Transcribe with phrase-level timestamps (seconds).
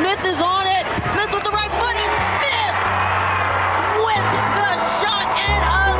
[0.00, 0.86] Smith is on it.
[1.10, 1.94] Smith with the right foot.
[1.94, 2.74] and Smith
[4.06, 4.24] with
[4.56, 5.92] the shot and a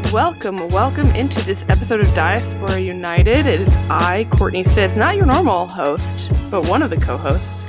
[0.00, 0.14] score.
[0.14, 3.46] Welcome, welcome into this episode of Diaspora United.
[3.46, 7.61] It is I, Courtney Stith, not your normal host, but one of the co-hosts,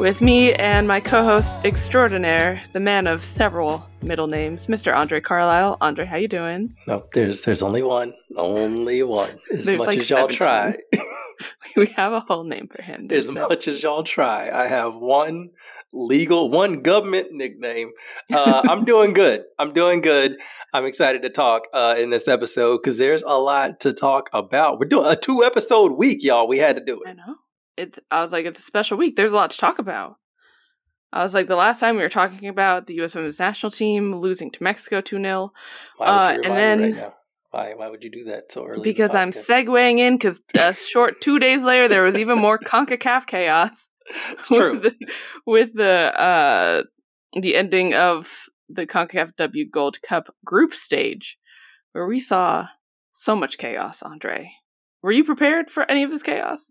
[0.00, 4.96] with me and my co-host extraordinaire, the man of several middle names, Mr.
[4.96, 5.76] Andre Carlisle.
[5.82, 6.74] Andre, how you doing?
[6.86, 9.30] No, there's there's only one, only one.
[9.52, 10.38] As There's much like as y'all 17.
[10.38, 10.76] try,
[11.76, 13.08] We have a whole name for him.
[13.10, 15.50] as much as y'all try, I have one
[15.92, 17.90] legal, one government nickname.
[18.32, 19.44] Uh, I'm doing good.
[19.58, 20.36] I'm doing good.
[20.72, 24.78] I'm excited to talk uh, in this episode because there's a lot to talk about.
[24.78, 26.48] We're doing a two episode week, y'all.
[26.48, 27.08] We had to do it.
[27.10, 27.36] I know.
[27.80, 27.98] It's.
[28.10, 29.16] I was like, it's a special week.
[29.16, 30.16] There's a lot to talk about.
[31.12, 33.14] I was like, the last time we were talking about the U.S.
[33.16, 35.52] Women's National Team losing to Mexico 2 0.
[35.96, 37.12] Why would Uh, you and then- right?
[37.52, 38.82] Why why would you do that so early?
[38.84, 43.26] Because I'm segueing in, because a short two days later, there was even more CONCACAF
[43.26, 43.90] chaos.
[44.30, 44.74] It's true.
[44.74, 45.06] With the,
[45.46, 46.82] with the, uh,
[47.40, 51.38] the ending of the CONCACAF W Gold Cup group stage,
[51.90, 52.68] where we saw
[53.10, 54.52] so much chaos, Andre.
[55.02, 56.70] Were you prepared for any of this chaos?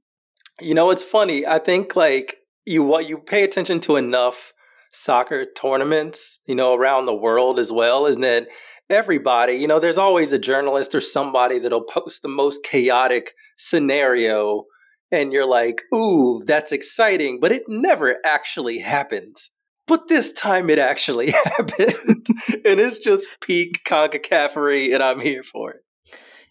[0.62, 1.46] You know, it's funny.
[1.46, 4.54] I think like you what you pay attention to enough
[4.92, 8.48] soccer tournaments, you know, around the world as well, is that
[8.90, 14.66] everybody, you know, there's always a journalist or somebody that'll post the most chaotic scenario
[15.12, 19.52] and you're like, "Ooh, that's exciting," but it never actually happens.
[19.88, 22.28] But this time it actually happened.
[22.66, 25.82] and it's just peak CONCACAFery and I'm here for it.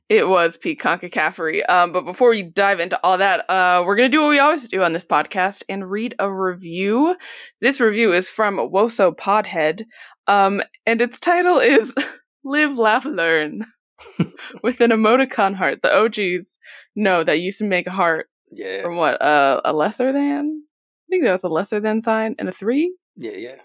[0.08, 1.68] It was peak CONCACAFery.
[1.68, 4.38] Um, but before we dive into all that, uh, we're going to do what we
[4.38, 7.14] always do on this podcast and read a review.
[7.60, 9.82] This review is from Woso Podhead,
[10.26, 11.94] um, and its title is
[12.44, 13.66] Live, Laugh, Learn
[14.62, 15.80] with an emoticon heart.
[15.82, 16.58] The OGs
[16.96, 18.80] know that used to make a heart Yeah.
[18.82, 19.20] from what?
[19.20, 20.62] Uh, a lesser than?
[20.62, 23.56] I think that was a lesser than sign and a three Yeah, yeah.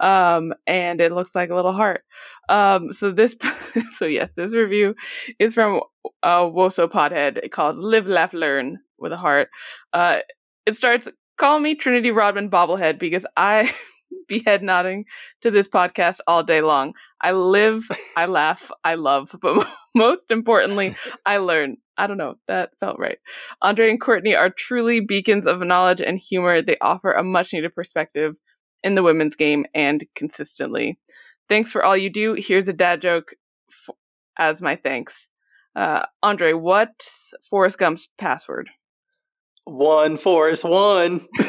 [0.00, 2.02] Um and it looks like a little heart.
[2.48, 3.36] Um so this
[3.92, 4.94] so yes this review
[5.38, 5.80] is from
[6.22, 9.48] uh woso podhead called live laugh learn with a heart.
[9.92, 10.18] Uh
[10.66, 11.08] it starts
[11.38, 13.72] call me trinity rodman bobblehead because i
[14.28, 15.04] be head nodding
[15.40, 16.94] to this podcast all day long.
[17.20, 20.96] I live i laugh i love but most importantly
[21.26, 21.76] i learn.
[21.96, 22.36] I don't know.
[22.48, 23.18] That felt right.
[23.60, 26.62] Andre and courtney are truly beacons of knowledge and humor.
[26.62, 28.36] They offer a much needed perspective
[28.82, 30.98] in the women's game and consistently.
[31.48, 32.34] Thanks for all you do.
[32.34, 33.34] Here's a dad joke
[33.70, 33.94] f-
[34.38, 35.28] as my thanks.
[35.76, 38.70] Uh, Andre, what's Forrest Gump's password?
[39.64, 41.28] One Forest one.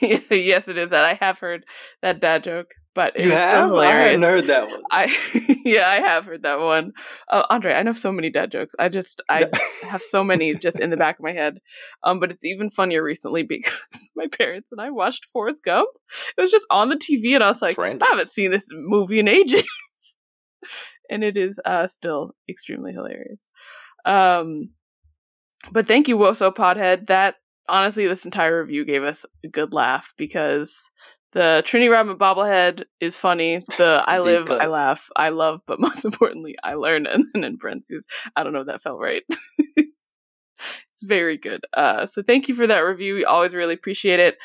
[0.00, 1.04] yes, it is that.
[1.04, 1.64] I have heard
[2.02, 3.72] that dad joke, but you have?
[3.72, 4.82] I hadn't heard that one.
[4.90, 5.16] I
[5.64, 6.92] yeah, I have heard that one.
[7.28, 8.74] Uh, Andre, I know so many dad jokes.
[8.78, 9.48] I just I
[9.82, 11.60] have so many just in the back of my head.
[12.02, 15.88] Um, but it's even funnier recently because my parents and I watched Forrest Gump.
[16.36, 17.78] It was just on the TV, and I was like.
[17.78, 19.64] I haven't seen this movie in ages,
[21.10, 23.50] and it is uh still extremely hilarious.
[24.04, 24.70] Um,
[25.70, 27.08] but thank you, Woso Podhead.
[27.08, 27.36] That
[27.68, 30.74] honestly, this entire review gave us a good laugh because
[31.32, 33.62] the Trinity Rodman bobblehead is funny.
[33.78, 34.60] The I live, cut.
[34.60, 37.06] I laugh, I love, but most importantly, I learn.
[37.06, 39.22] And then in parentheses, I don't know if that felt right.
[39.76, 40.12] it's,
[40.92, 41.64] it's very good.
[41.72, 43.14] Uh, so thank you for that review.
[43.14, 44.38] We always really appreciate it.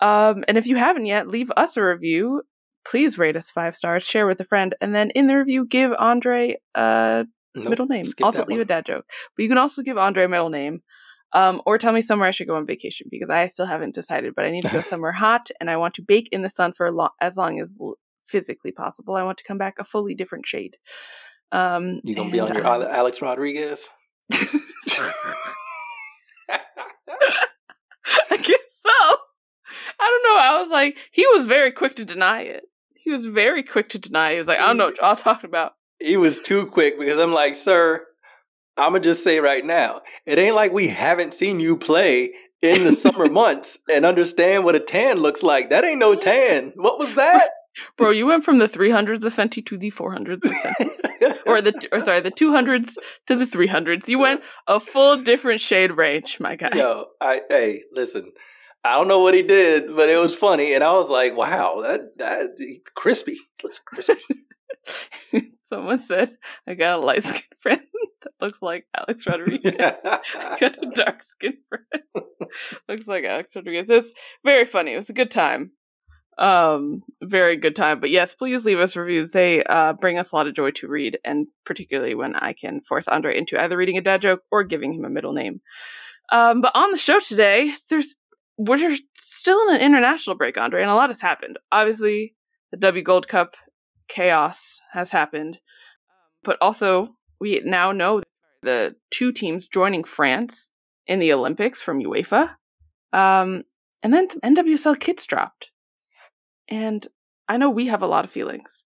[0.00, 2.42] Um, and if you haven't yet, leave us a review.
[2.86, 5.92] Please rate us five stars, share with a friend, and then in the review, give
[5.98, 7.26] Andre a
[7.56, 8.06] Nope, middle name.
[8.22, 8.60] Also, leave one.
[8.60, 9.06] a dad joke.
[9.34, 10.82] But you can also give Andre a middle name.
[11.36, 14.34] Um, or tell me somewhere I should go on vacation because I still haven't decided,
[14.34, 16.72] but I need to go somewhere hot and I want to bake in the sun
[16.72, 17.68] for lo- as long as
[18.24, 19.14] physically possible.
[19.16, 20.76] I want to come back a fully different shade.
[21.52, 23.88] Um, You gonna be on your I- Alex Rodriguez?
[26.48, 28.48] I guess
[28.82, 29.16] so.
[29.98, 30.40] I don't know.
[30.42, 32.64] I was like, he was very quick to deny it.
[32.94, 34.30] He was very quick to deny.
[34.30, 34.32] it.
[34.34, 35.72] He was like, I don't know what y'all talking about.
[36.00, 38.04] he was too quick because I'm like, sir,
[38.76, 42.32] I'm gonna just say right now, it ain't like we haven't seen you play
[42.62, 45.70] in the summer months and understand what a tan looks like.
[45.70, 46.72] That ain't no tan.
[46.76, 47.50] What was that?
[47.98, 51.38] Bro, you went from the 300s of Fenty to the 400s of Fenty.
[51.46, 52.96] or the or sorry, the 200s
[53.26, 54.08] to the 300s.
[54.08, 56.70] You went a full different shade range, my guy.
[56.74, 58.32] Yo, I hey, listen.
[58.84, 61.82] I don't know what he did, but it was funny, and I was like, "Wow,
[61.82, 62.56] that that
[62.94, 64.14] crispy looks crispy."
[65.64, 66.36] Someone said
[66.68, 67.82] I got a light skin friend
[68.40, 69.72] looks like Alex Rodriguez.
[69.76, 72.04] Got a dark skinned friend.
[72.88, 73.88] looks like Alex Rodriguez.
[73.88, 74.12] It's
[74.44, 74.92] very funny.
[74.92, 75.72] It was a good time.
[76.38, 78.00] Um, very good time.
[78.00, 79.32] But yes, please leave us reviews.
[79.32, 82.80] They uh, bring us a lot of joy to read, and particularly when I can
[82.82, 85.60] force Andre into either reading a dad joke or giving him a middle name.
[86.30, 88.16] Um, but on the show today, there's
[88.58, 91.58] we're still in an international break, Andre, and a lot has happened.
[91.72, 92.34] Obviously,
[92.70, 93.56] the W Gold Cup
[94.08, 95.58] chaos has happened,
[96.42, 98.22] but also we now know
[98.62, 100.70] the two teams joining France
[101.06, 102.56] in the Olympics from UEFA.
[103.12, 103.62] Um,
[104.02, 105.70] and then some NWSL kits dropped.
[106.68, 107.06] And
[107.48, 108.84] I know we have a lot of feelings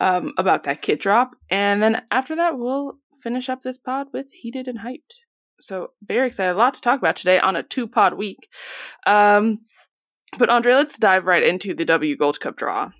[0.00, 1.32] um, about that kit drop.
[1.50, 5.20] And then after that, we'll finish up this pod with Heated and Hyped.
[5.60, 6.52] So, very excited.
[6.52, 8.48] A lot to talk about today on a two pod week.
[9.06, 9.60] Um,
[10.36, 12.90] but, Andre, let's dive right into the W Gold Cup draw.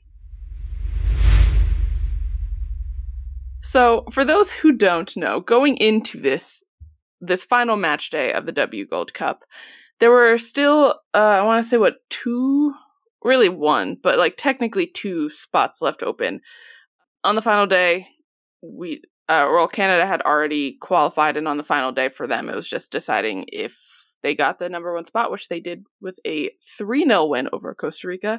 [3.72, 6.62] So, for those who don't know, going into this
[7.22, 9.44] this final match day of the W Gold Cup,
[9.98, 12.74] there were still uh, I want to say what two,
[13.24, 16.42] really one, but like technically two spots left open.
[17.24, 18.08] On the final day,
[18.60, 22.54] we uh, Royal Canada had already qualified, and on the final day for them, it
[22.54, 23.74] was just deciding if
[24.22, 27.74] they got the number one spot, which they did with a 3 0 win over
[27.74, 28.38] Costa Rica.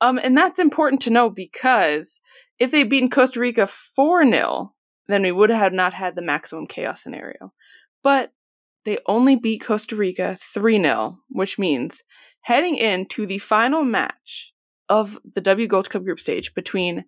[0.00, 2.18] Um, and that's important to know because
[2.62, 4.72] if they'd beaten Costa Rica 4 0,
[5.08, 7.52] then we would have not had the maximum chaos scenario.
[8.04, 8.32] But
[8.84, 12.04] they only beat Costa Rica 3 0, which means
[12.42, 14.52] heading into the final match
[14.88, 17.04] of the W Gold Cup group stage between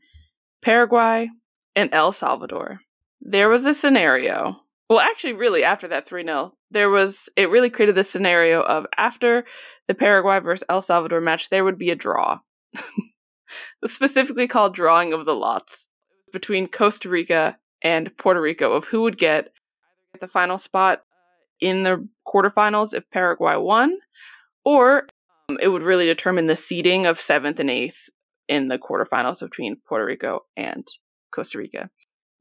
[0.61, 1.29] Paraguay
[1.77, 2.81] and El Salvador,
[3.21, 4.57] there was a scenario.
[4.91, 8.87] Well, actually, really, after that 3 0, there was, it really created this scenario of
[8.97, 9.45] after
[9.87, 12.41] the Paraguay versus El Salvador match, there would be a draw.
[13.87, 15.89] Specifically called drawing of the lots
[16.33, 19.53] between Costa Rica and Puerto Rico of who would get
[20.21, 21.03] the final spot
[21.61, 23.99] in the quarterfinals if Paraguay won,
[24.65, 25.07] or
[25.49, 28.09] um, it would really determine the seeding of seventh and eighth
[28.49, 30.87] in the quarterfinals between Puerto Rico and
[31.31, 31.91] Costa Rica.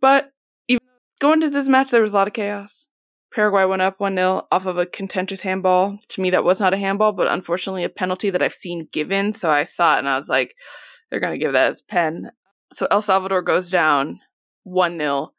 [0.01, 0.31] But
[0.67, 0.81] even
[1.19, 2.87] going to this match, there was a lot of chaos.
[3.33, 5.97] Paraguay went up 1 0 off of a contentious handball.
[6.09, 9.33] To me, that was not a handball, but unfortunately, a penalty that I've seen given.
[9.33, 10.55] So I saw it and I was like,
[11.09, 12.31] they're going to give that as pen.
[12.71, 14.19] So El Salvador goes down
[14.63, 15.31] 1 0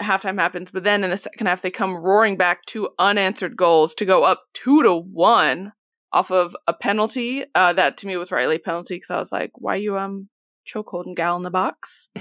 [0.00, 3.94] halftime happens, but then in the second half they come roaring back to unanswered goals
[3.94, 5.72] to go up two to one
[6.12, 7.44] off of a penalty.
[7.54, 10.28] Uh, that to me was rightly penalty because I was like, why you um
[10.64, 12.08] choke holding gal in the box?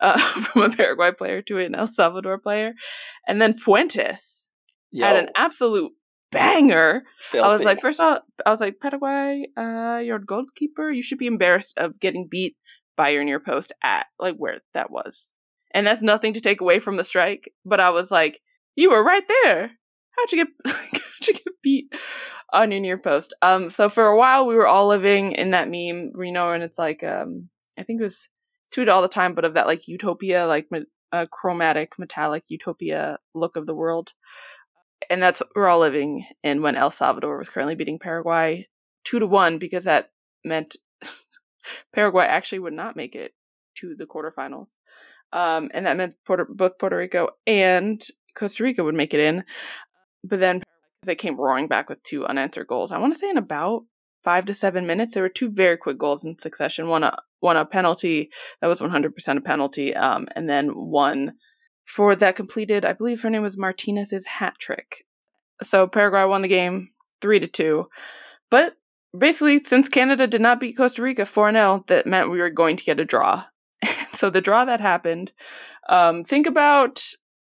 [0.00, 2.72] Uh, from a Paraguay player to an El Salvador player,
[3.28, 4.50] and then Fuentes
[4.90, 5.06] Yo.
[5.06, 5.92] had an absolute
[6.32, 7.02] banger.
[7.30, 7.46] Filthy.
[7.46, 10.90] I was like, first of all, I was like, Paraguay, uh, you're a goalkeeper.
[10.90, 12.56] You should be embarrassed of getting beat
[12.96, 15.32] by your near post at like where that was.
[15.74, 17.52] And that's nothing to take away from the strike.
[17.64, 18.40] But I was like,
[18.74, 19.70] you were right there.
[20.16, 21.92] How'd you get how'd you get beat
[22.52, 23.34] on your near post?
[23.40, 26.62] Um, so for a while we were all living in that meme, you know, and
[26.62, 28.28] it's like um, I think it was
[28.74, 30.68] tweeted all the time, but of that like utopia, like
[31.12, 34.12] a chromatic, metallic utopia look of the world.
[35.10, 38.68] And that's we're all living in when El Salvador was currently beating Paraguay
[39.04, 40.10] two to one because that
[40.44, 40.76] meant
[41.94, 43.32] Paraguay actually would not make it
[43.76, 44.70] to the quarterfinals.
[45.32, 48.02] Um, and that meant Puerto, both Puerto Rico and
[48.34, 49.44] Costa Rica would make it in.
[50.24, 50.62] But then
[51.04, 52.92] they came roaring back with two unanswered goals.
[52.92, 53.84] I want to say in about
[54.22, 56.88] five to seven minutes, there were two very quick goals in succession.
[56.88, 58.30] One a one a penalty
[58.60, 61.32] that was 100% a penalty, um, and then one
[61.84, 62.84] for that completed.
[62.84, 65.04] I believe her name was Martinez's hat trick.
[65.62, 67.88] So Paraguay won the game three to two.
[68.50, 68.76] But
[69.16, 72.76] basically, since Canada did not beat Costa Rica 4 0, that meant we were going
[72.76, 73.44] to get a draw.
[74.12, 75.32] so the draw that happened,
[75.88, 77.02] um, think about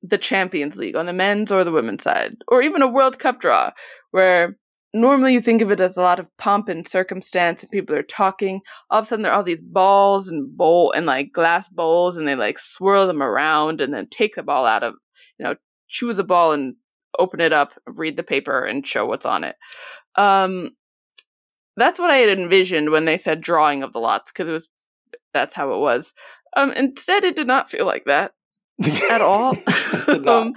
[0.01, 3.39] the Champions League on the men's or the women's side, or even a World Cup
[3.39, 3.71] draw,
[4.11, 4.57] where
[4.93, 8.03] normally you think of it as a lot of pomp and circumstance and people are
[8.03, 8.61] talking.
[8.89, 12.17] All of a sudden there are all these balls and bowl and like glass bowls
[12.17, 14.95] and they like swirl them around and then take the ball out of,
[15.37, 15.55] you know,
[15.87, 16.75] choose a ball and
[17.17, 19.55] open it up, read the paper and show what's on it.
[20.15, 20.71] Um,
[21.75, 24.67] that's what I had envisioned when they said drawing of the lots because it was
[25.33, 26.13] that's how it was.
[26.55, 28.33] Um, instead, it did not feel like that
[29.09, 29.49] at all.
[30.07, 30.53] um,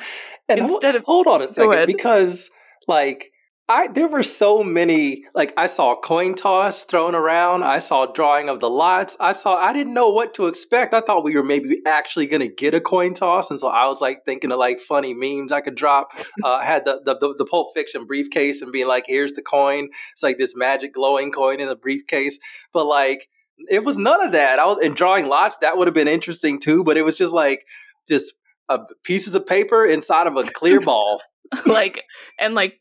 [0.49, 2.51] and instead of hold on a second, because
[2.89, 3.32] like
[3.73, 7.65] I there were so many like I saw coin toss thrown around.
[7.65, 9.17] I saw drawing of the lots.
[9.19, 10.93] I saw I didn't know what to expect.
[10.93, 14.03] I thought we were maybe actually gonna get a coin toss, and so I was
[14.03, 16.13] like thinking of like funny memes I could drop.
[16.45, 19.43] Uh, I had the, the the the Pulp Fiction briefcase and being like, "Here's the
[19.43, 22.39] coin." It's like this magic glowing coin in the briefcase,
[22.75, 23.31] but like
[23.71, 24.59] it was none of that.
[24.59, 25.57] I was and drawing lots.
[25.59, 27.65] That would have been interesting too, but it was just like
[28.07, 28.35] just
[28.69, 31.23] uh, pieces of paper inside of a clear ball,
[31.67, 32.03] like
[32.39, 32.79] and like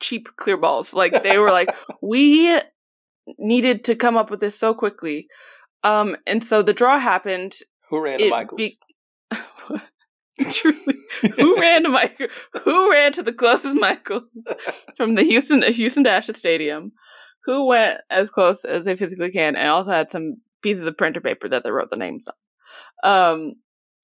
[0.00, 0.92] cheap clear balls.
[0.92, 2.60] Like they were like we
[3.38, 5.28] needed to come up with this so quickly.
[5.82, 7.54] Um, and so the draw happened.
[7.90, 8.56] Who ran to Michaels?
[8.56, 8.78] be-
[10.50, 10.96] Truly,
[11.36, 12.26] who ran to Michael?
[12.64, 14.24] Who ran to the closest Michaels
[14.96, 16.92] from the Houston Houston Dash Stadium?
[17.44, 21.20] Who went as close as they physically can, and also had some pieces of printer
[21.20, 22.26] paper that they wrote the names
[23.02, 23.38] on.
[23.38, 23.54] Um,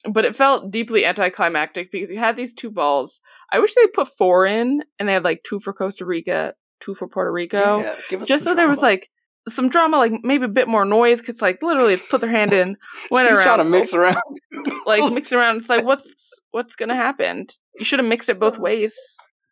[0.05, 3.21] but it felt deeply anticlimactic because you had these two balls.
[3.53, 6.95] I wish they put four in, and they had like two for Costa Rica, two
[6.95, 9.11] for Puerto Rico Yeah, just so some there was like
[9.49, 12.53] some drama, like maybe a bit more noise, because like literally it's put their hand
[12.53, 12.77] in,
[13.11, 14.23] went around, trying to mix around.
[14.87, 15.59] like mix around.
[15.59, 17.47] It's like what's what's gonna happen?
[17.79, 18.97] You should have mixed it both ways.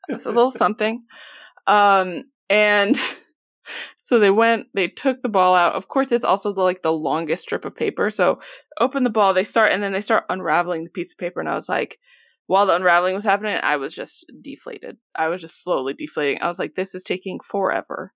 [0.09, 1.03] It's a little something.
[1.67, 2.97] Um, and
[3.99, 5.75] so they went, they took the ball out.
[5.75, 8.11] Of course, it's also the like the longest strip of paper.
[8.11, 8.41] So
[8.81, 11.49] open the ball, they start, and then they start unraveling the piece of paper, and
[11.49, 11.99] I was like.
[12.51, 14.97] While the unraveling was happening, I was just deflated.
[15.15, 16.41] I was just slowly deflating.
[16.41, 18.15] I was like, "This is taking forever."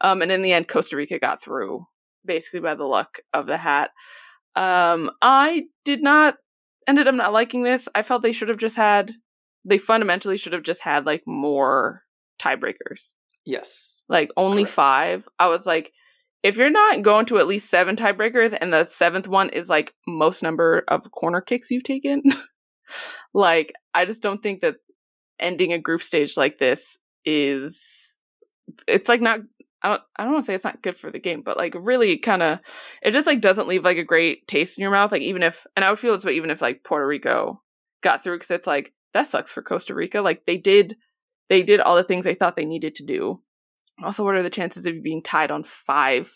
[0.00, 1.86] Um, and in the end, Costa Rica got through,
[2.24, 3.90] basically by the luck of the hat.
[4.54, 6.36] Um, I did not
[6.86, 7.88] ended up not liking this.
[7.94, 9.12] I felt they should have just had
[9.64, 12.02] they fundamentally should have just had like more
[12.40, 13.14] tiebreakers.
[13.46, 14.02] Yes.
[14.08, 14.74] Like only Correct.
[14.74, 15.28] five.
[15.38, 15.92] I was like,
[16.42, 19.94] if you're not going to at least seven tiebreakers and the seventh one is like
[20.06, 22.22] most number of corner kicks you've taken,
[23.34, 24.76] like I just don't think that
[25.40, 28.16] ending a group stage like this is
[28.86, 29.40] it's like not
[29.82, 31.74] I don't I don't want to say it's not good for the game, but like
[31.76, 32.60] really kind of
[33.02, 35.12] it just like doesn't leave like a great taste in your mouth.
[35.12, 37.62] Like even if and I would feel this way even if like Puerto Rico
[38.02, 40.20] got through because it's like that sucks for Costa Rica.
[40.20, 40.96] Like they did
[41.48, 43.40] they did all the things they thought they needed to do.
[44.02, 46.32] Also, what are the chances of you being tied on five?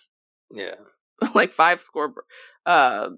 [0.52, 0.74] Yeah.
[1.34, 2.12] like five score
[2.66, 3.08] uh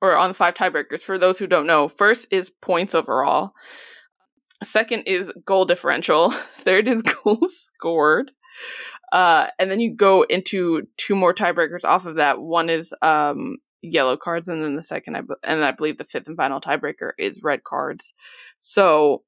[0.00, 1.88] or on five tiebreakers for those who don't know.
[1.88, 3.52] First is points overall.
[4.62, 6.30] Second is goal differential.
[6.52, 8.30] Third is goals scored.
[9.12, 12.40] Uh and then you go into two more tiebreakers off of that.
[12.40, 16.28] One is um yellow cards and then the second I and I believe the fifth
[16.28, 18.14] and final tiebreaker is red cards.
[18.58, 19.22] So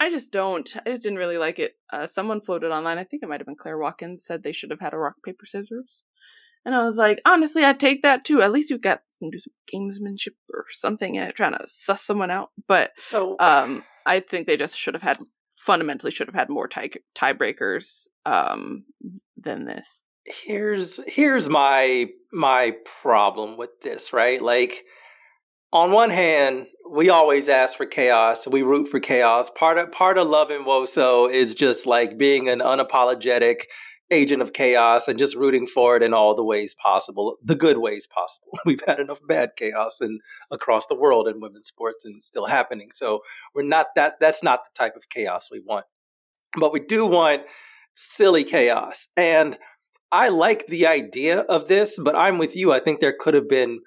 [0.00, 0.74] I just don't.
[0.84, 1.76] I just didn't really like it.
[1.92, 2.98] Uh, someone floated online.
[2.98, 5.16] I think it might have been Claire Watkins said they should have had a rock
[5.24, 6.02] paper scissors.
[6.64, 8.42] And I was like, honestly, I'd take that too.
[8.42, 11.64] At least you got you can do some gamesmanship or something in it, trying to
[11.66, 12.50] suss someone out.
[12.66, 15.18] But So um, I think they just should have had
[15.54, 18.84] fundamentally should have had more tie tiebreakers um,
[19.36, 20.06] than this.
[20.24, 24.40] here's here's my my problem with this, right?
[24.40, 24.84] Like
[25.72, 28.46] on one hand, we always ask for chaos.
[28.46, 29.50] We root for chaos.
[29.50, 33.62] Part of part of loving Woso is just like being an unapologetic
[34.10, 37.78] agent of chaos and just rooting for it in all the ways possible, the good
[37.78, 38.58] ways possible.
[38.66, 42.90] We've had enough bad chaos and across the world in women's sports and still happening.
[42.92, 43.20] So
[43.54, 45.86] we're not that that's not the type of chaos we want.
[46.58, 47.42] But we do want
[47.94, 49.06] silly chaos.
[49.16, 49.56] And
[50.10, 52.72] I like the idea of this, but I'm with you.
[52.72, 53.78] I think there could have been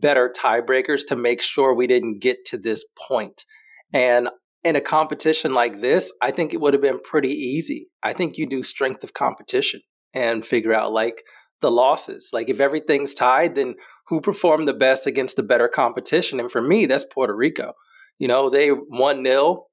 [0.00, 3.44] better tiebreakers to make sure we didn't get to this point.
[3.92, 4.28] And
[4.64, 7.88] in a competition like this, I think it would have been pretty easy.
[8.02, 9.80] I think you do strength of competition
[10.14, 11.22] and figure out like
[11.60, 12.30] the losses.
[12.32, 13.74] Like if everything's tied, then
[14.08, 16.40] who performed the best against the better competition?
[16.40, 17.72] And for me, that's Puerto Rico.
[18.18, 19.66] You know, they won nil.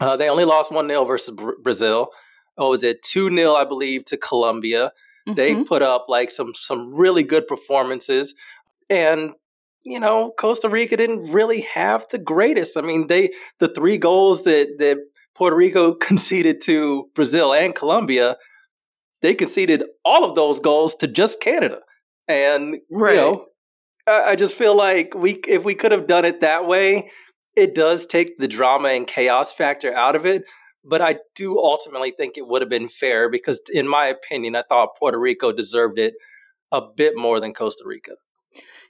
[0.00, 2.08] Uh, they only lost one nil versus Br- Brazil.
[2.58, 4.92] Oh, was it two 0 I believe, to Colombia?
[5.26, 5.66] They Mhm.
[5.66, 8.34] put up like some some really good performances,
[8.88, 9.32] and
[9.86, 12.76] you know Costa Rica didn't really have the greatest.
[12.76, 14.98] I mean, they the three goals that that
[15.34, 18.36] Puerto Rico conceded to Brazil and Colombia,
[19.22, 21.80] they conceded all of those goals to just Canada,
[22.28, 23.14] and Right.
[23.14, 23.46] you know,
[24.06, 27.10] I, I just feel like we if we could have done it that way,
[27.56, 30.44] it does take the drama and chaos factor out of it.
[30.88, 34.62] But I do ultimately think it would have been fair because, in my opinion, I
[34.68, 36.14] thought Puerto Rico deserved it
[36.70, 38.12] a bit more than Costa Rica.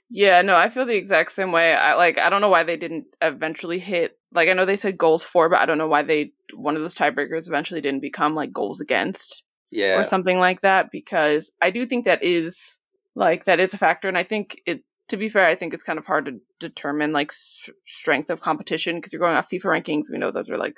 [0.09, 1.73] Yeah, no, I feel the exact same way.
[1.73, 4.97] I like I don't know why they didn't eventually hit like I know they said
[4.97, 8.33] goals for, but I don't know why they one of those tiebreakers eventually didn't become
[8.35, 12.77] like goals against Yeah, or something like that because I do think that is
[13.15, 15.83] like that is a factor and I think it to be fair, I think it's
[15.83, 19.81] kind of hard to determine like s- strength of competition because you're going off FIFA
[19.81, 20.11] rankings.
[20.11, 20.75] We know those are like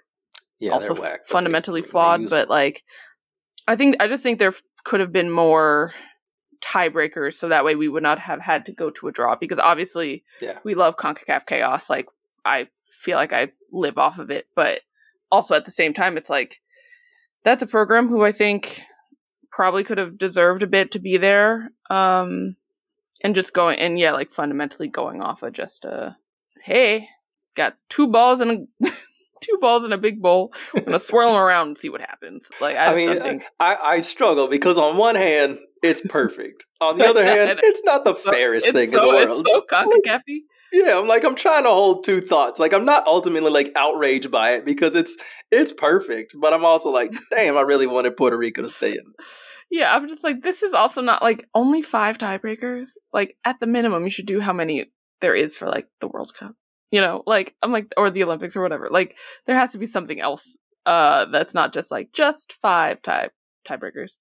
[0.60, 2.84] yeah, also whack, fundamentally they flawed, but like
[3.68, 5.94] I think I just think there f- could have been more
[6.62, 9.60] tiebreakers so that way we would not have had to go to a draw because
[9.60, 10.60] obviously Yeah.
[10.64, 12.08] we love CONCACAF chaos like
[12.44, 14.82] I feel like I live off of it but
[15.32, 16.60] also at the same time it's like
[17.44, 18.82] that's a program who I think
[19.52, 22.56] probably could have deserved a bit to be there um
[23.22, 26.12] and just going and yeah like fundamentally going off of just uh
[26.62, 27.08] hey
[27.56, 28.92] got two balls and a
[29.42, 30.54] two balls in a big bowl.
[30.76, 32.48] I'm gonna swirl them around and see what happens.
[32.60, 36.66] Like I, I mean, think I, I struggle because on one hand, it's perfect.
[36.82, 39.42] On the other hand, it's not the fairest thing so, in the world.
[39.42, 40.42] It's so cockacafy.
[40.72, 42.60] Yeah, I'm like I'm trying to hold two thoughts.
[42.60, 45.16] Like I'm not ultimately like outraged by it because it's
[45.52, 49.04] it's perfect, but I'm also like, damn, I really wanted Puerto Rico to stay in
[49.18, 49.34] this.
[49.72, 52.90] Yeah, I'm just like, this is also not like only five tiebreakers.
[53.14, 54.92] Like at the minimum, you should do how many
[55.22, 56.56] there is for like the World Cup.
[56.92, 58.90] You know, like I'm like, or the Olympics or whatever.
[58.90, 63.30] Like there has to be something else uh that's not just like just five tie
[63.68, 64.20] tiebreakers.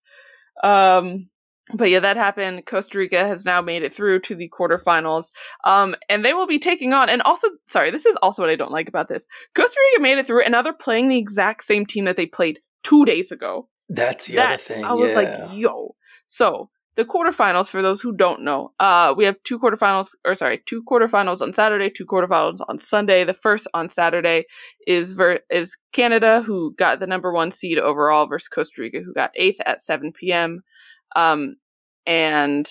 [0.63, 1.29] Um,
[1.75, 2.65] but yeah, that happened.
[2.67, 5.31] Costa Rica has now made it through to the quarterfinals.
[5.65, 8.57] Um, and they will be taking on, and also, sorry, this is also what I
[8.57, 9.27] don't like about this.
[9.55, 12.27] Costa Rica made it through, and now they're playing the exact same team that they
[12.27, 13.69] played two days ago.
[13.89, 14.85] That's the that, other thing.
[14.85, 15.17] I was yeah.
[15.17, 15.95] like, yo.
[16.27, 20.61] So the quarterfinals, for those who don't know, uh, we have two quarterfinals, or sorry,
[20.67, 23.23] two quarterfinals on Saturday, two quarterfinals on Sunday.
[23.23, 24.47] The first on Saturday
[24.85, 29.15] is ver- is Canada, who got the number one seed overall, versus Costa Rica, who
[29.15, 30.63] got eighth at 7 p.m.
[31.15, 31.55] Um,
[32.05, 32.69] and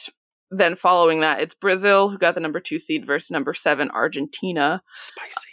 [0.52, 4.84] then following that, it's Brazil, who got the number two seed, versus number seven Argentina.
[4.92, 5.48] spicy.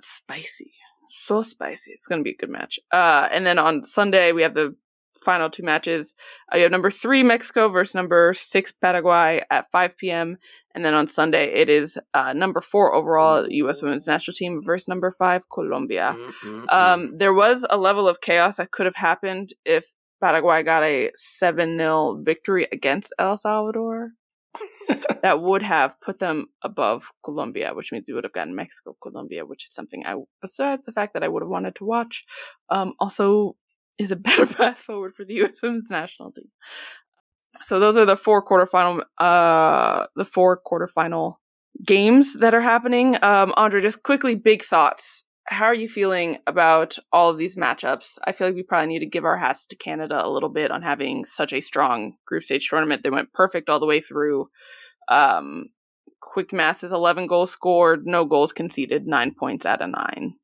[0.00, 0.72] Spicy,
[1.08, 1.92] so spicy.
[1.92, 2.78] It's gonna be a good match.
[2.92, 4.76] Uh, and then on Sunday we have the
[5.20, 6.14] final two matches.
[6.52, 10.36] Uh, you have number three Mexico versus number six Paraguay at 5 p.m.
[10.74, 13.82] And then on Sunday it is uh, number four overall U.S.
[13.82, 16.16] Women's National Team versus number five Colombia.
[16.16, 16.72] Mm-mm-mm.
[16.72, 21.10] Um, there was a level of chaos that could have happened if Paraguay got a
[21.16, 24.12] 7 0 victory against El Salvador.
[25.22, 29.46] that would have put them above Colombia, which means we would have gotten Mexico, Colombia,
[29.46, 32.24] which is something I, besides the fact that I would have wanted to watch,
[32.68, 33.56] um, also
[33.98, 35.62] is a better path forward for the U.S.
[35.62, 36.48] Women's National Team.
[37.62, 41.34] So those are the four quarterfinal, uh, the four quarterfinal
[41.84, 43.16] games that are happening.
[43.22, 45.24] Um, Andre, just quickly, big thoughts.
[45.46, 48.18] How are you feeling about all of these matchups?
[48.24, 50.70] I feel like we probably need to give our hats to Canada a little bit
[50.70, 53.02] on having such a strong group stage tournament.
[53.02, 54.48] They went perfect all the way through.
[55.08, 55.66] Um,
[56.20, 60.34] quick math is 11 goals scored, no goals conceded, nine points out of nine.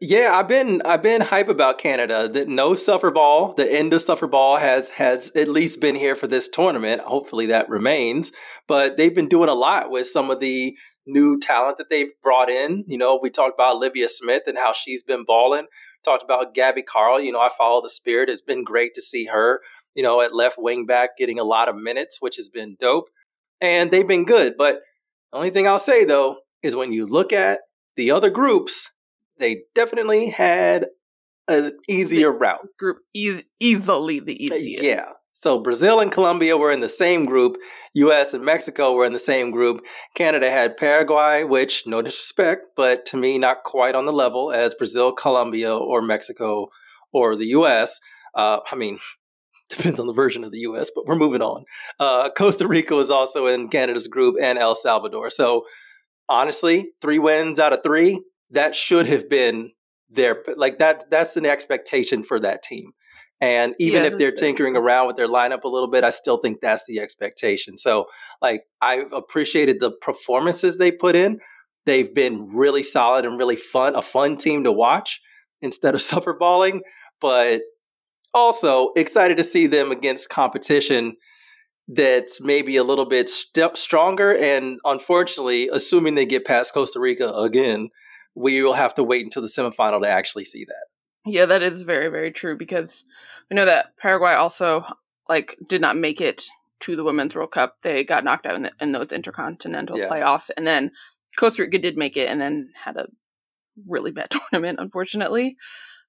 [0.00, 2.28] Yeah, I've been I've been hype about Canada.
[2.28, 6.14] That no suffer ball, the end of suffer ball has has at least been here
[6.14, 7.02] for this tournament.
[7.02, 8.32] Hopefully that remains.
[8.66, 12.48] But they've been doing a lot with some of the new talent that they've brought
[12.48, 12.84] in.
[12.86, 15.66] You know, we talked about Olivia Smith and how she's been balling.
[16.02, 17.20] Talked about Gabby Carle.
[17.20, 18.30] You know, I follow the spirit.
[18.30, 19.60] It's been great to see her.
[19.94, 23.10] You know, at left wing back, getting a lot of minutes, which has been dope.
[23.60, 24.54] And they've been good.
[24.56, 24.80] But
[25.30, 27.60] the only thing I'll say though is when you look at
[27.96, 28.90] the other groups
[29.44, 30.86] they definitely had
[31.48, 32.66] an easier route.
[32.78, 34.82] Group e- easily the easiest.
[34.82, 35.10] Yeah.
[35.32, 37.58] So Brazil and Colombia were in the same group.
[37.92, 39.84] US and Mexico were in the same group.
[40.14, 44.74] Canada had Paraguay, which, no disrespect, but to me, not quite on the level as
[44.74, 46.68] Brazil, Colombia, or Mexico
[47.12, 48.00] or the US.
[48.34, 48.98] Uh, I mean,
[49.68, 51.64] depends on the version of the US, but we're moving on.
[52.00, 55.28] Uh, Costa Rica was also in Canada's group and El Salvador.
[55.28, 55.66] So
[56.30, 59.72] honestly, three wins out of three, that should have been
[60.10, 62.92] their like that that's an expectation for that team.
[63.40, 66.38] And even Yeah, if they're tinkering around with their lineup a little bit i still
[66.38, 67.76] think that's the expectation.
[67.76, 68.06] So
[68.40, 71.40] like i've appreciated the performances they put in.
[71.86, 75.20] They've been really solid and really fun a fun team to watch
[75.60, 76.82] instead of suffer balling
[77.20, 77.62] but
[78.34, 81.16] also excited to see them against competition
[81.88, 87.28] that's maybe a little bit st- stronger and unfortunately assuming they get past costa rica
[87.34, 87.88] again
[88.36, 90.86] we will have to wait until the semifinal to actually see that.
[91.26, 93.04] Yeah, that is very, very true because
[93.50, 94.84] we know that Paraguay also
[95.28, 96.44] like did not make it
[96.80, 97.74] to the Women's World Cup.
[97.82, 100.08] They got knocked out in, the, in those intercontinental Yeah.
[100.08, 100.90] playoffs, and then
[101.38, 103.06] Costa Rica did make it, and then had a
[103.88, 105.56] really bad tournament, unfortunately.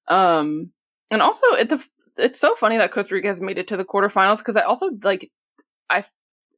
[0.08, 0.72] Um,
[1.12, 1.84] and also, it, the,
[2.18, 4.90] it's so funny that Costa Rica has made it to the quarterfinals because I also
[5.04, 5.32] like,
[5.90, 6.04] I,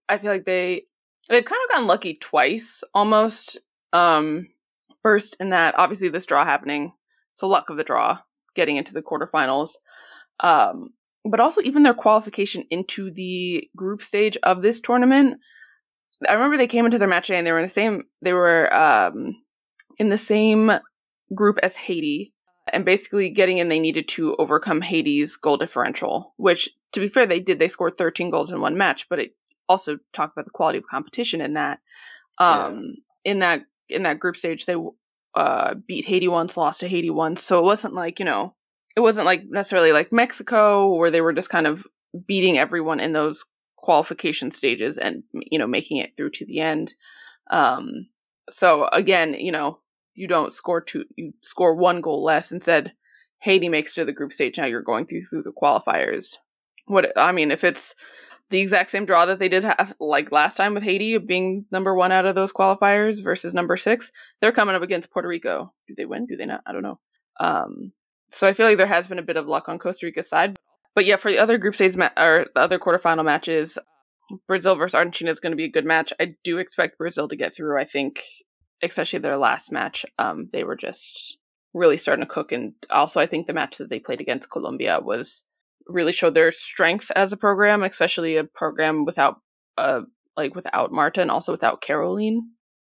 [0.09, 0.83] I feel like they
[1.29, 3.59] they've kind of gotten lucky twice almost.
[3.93, 4.47] Um,
[5.07, 6.91] first in that obviously this draw happening,
[7.31, 8.19] it's the luck of the draw
[8.55, 9.75] getting into the quarterfinals.
[10.41, 10.89] Um,
[11.23, 15.39] but also even their qualification into the group stage of this tournament.
[16.27, 18.33] I remember they came into their match day and they were in the same they
[18.33, 19.33] were um,
[19.97, 20.73] in the same
[21.33, 22.33] group as Haiti.
[22.73, 27.25] And basically getting in they needed to overcome Haiti's goal differential, which to be fair,
[27.25, 27.59] they did.
[27.59, 29.31] They scored 13 goals in one match, but it
[29.69, 31.79] also talked about the quality of competition in that.
[32.39, 34.75] Um in that in that group stage they
[35.35, 37.43] uh beat Haiti once, lost to Haiti once.
[37.43, 38.53] So it wasn't like, you know,
[38.95, 41.85] it wasn't like necessarily like Mexico where they were just kind of
[42.25, 43.43] beating everyone in those
[43.77, 46.93] qualification stages and you know making it through to the end.
[47.51, 48.07] Um
[48.49, 49.79] so again, you know,
[50.15, 52.51] you don't score two, you score one goal less.
[52.51, 52.93] Instead,
[53.39, 54.57] Haiti makes to the group stage.
[54.57, 56.35] Now you're going through through the qualifiers.
[56.87, 57.93] What I mean, if it's
[58.49, 61.93] the exact same draw that they did have like last time with Haiti being number
[61.93, 65.71] one out of those qualifiers versus number six, they're coming up against Puerto Rico.
[65.87, 66.25] Do they win?
[66.25, 66.61] Do they not?
[66.65, 66.99] I don't know.
[67.39, 67.91] Um,
[68.31, 70.55] so I feel like there has been a bit of luck on Costa Rica's side.
[70.95, 73.77] But yeah, for the other group stage ma- or the other quarterfinal matches,
[74.47, 76.11] Brazil versus Argentina is going to be a good match.
[76.19, 77.79] I do expect Brazil to get through.
[77.79, 78.23] I think,
[78.81, 81.37] especially their last match, um, they were just
[81.73, 82.51] really starting to cook.
[82.51, 85.43] And also, I think the match that they played against Colombia was
[85.87, 89.41] really showed their strength as a program, especially a program without
[89.77, 90.01] uh
[90.35, 92.39] like without Marta and also without Kerolin.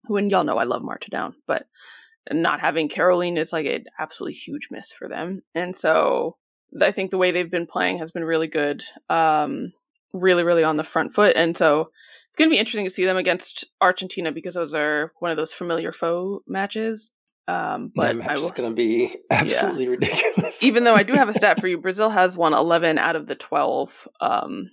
[0.06, 1.66] Who and y'all know I love Marta down, but
[2.30, 5.42] not having Kerolin is like an absolutely huge miss for them.
[5.54, 6.36] And so
[6.80, 8.82] I think the way they've been playing has been really good.
[9.08, 9.72] Um
[10.12, 11.36] really, really on the front foot.
[11.36, 11.90] And so
[12.28, 15.52] it's gonna be interesting to see them against Argentina because those are one of those
[15.52, 17.12] familiar foe matches.
[17.48, 19.90] Um, but that match will, is going to be absolutely yeah.
[19.90, 20.62] ridiculous.
[20.62, 23.26] Even though I do have a stat for you, Brazil has won 11 out of
[23.26, 24.70] the 12 um,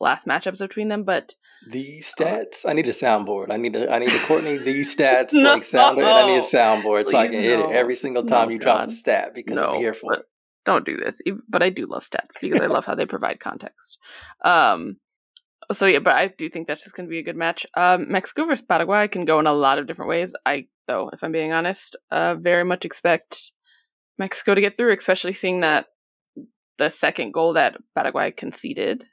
[0.00, 1.04] last matchups between them.
[1.04, 1.34] But
[1.68, 3.50] the stats, uh, I need a soundboard.
[3.50, 6.38] I need a, I need a Courtney the stats no, like sounder, and I need
[6.38, 7.42] a soundboard so I can no.
[7.42, 10.22] hit it every single time no, you drop a stat because I'm here for it.
[10.66, 13.98] Don't do this, but I do love stats because I love how they provide context.
[14.44, 14.98] Um,
[15.72, 17.66] so yeah, but I do think that's just going to be a good match.
[17.76, 20.34] Um, Mexico versus Paraguay can go in a lot of different ways.
[20.44, 23.52] I, though, if I'm being honest, uh, very much expect
[24.18, 25.86] Mexico to get through, especially seeing that
[26.78, 29.04] the second goal that Paraguay conceded.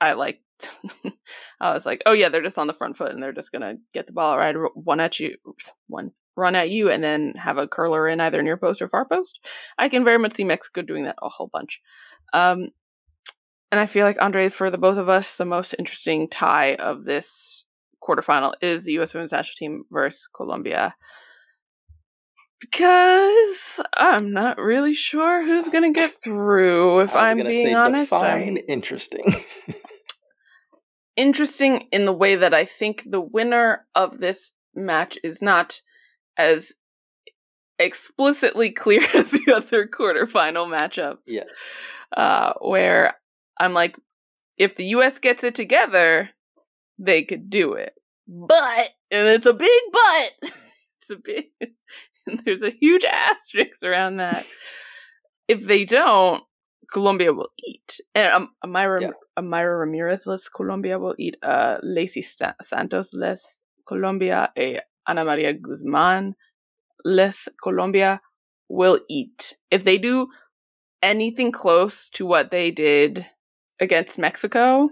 [0.00, 0.40] I like.
[1.60, 3.74] I was like, oh yeah, they're just on the front foot and they're just gonna
[3.92, 5.36] get the ball right, one at you,
[5.88, 9.04] one run at you, and then have a curler in either near post or far
[9.04, 9.40] post.
[9.78, 11.80] I can very much see Mexico doing that a whole bunch.
[12.32, 12.68] Um,
[13.72, 17.04] and I feel like Andre, for the both of us, the most interesting tie of
[17.04, 17.64] this
[18.04, 19.14] quarterfinal is the U.S.
[19.14, 20.94] women's national team versus Colombia.
[22.70, 27.00] Because I'm not really sure who's going to get through.
[27.00, 29.44] If I'm being honest, fine, interesting.
[31.16, 35.82] interesting in the way that I think the winner of this match is not
[36.38, 36.72] as
[37.78, 41.18] explicitly clear as the other quarterfinal matchups.
[41.26, 41.48] Yes.
[42.16, 43.14] Uh, where
[43.60, 43.94] I'm like,
[44.56, 46.30] if the US gets it together,
[46.98, 47.92] they could do it.
[48.26, 50.50] But, and it's a big but,
[51.02, 51.44] it's a big,
[52.44, 54.46] there's a huge asterisk around that.
[55.48, 56.42] if they don't,
[56.92, 58.00] Colombia will eat.
[58.14, 59.10] And um, Amira, yeah.
[59.36, 61.36] a Mayra Ramirez less Colombia will eat.
[61.42, 64.50] Uh, Leicy St- Santos less Colombia.
[64.58, 66.34] A Ana Maria Guzman
[67.04, 68.20] less Colombia
[68.68, 69.56] will eat.
[69.70, 70.28] If they do
[71.02, 73.26] anything close to what they did
[73.80, 74.88] against Mexico,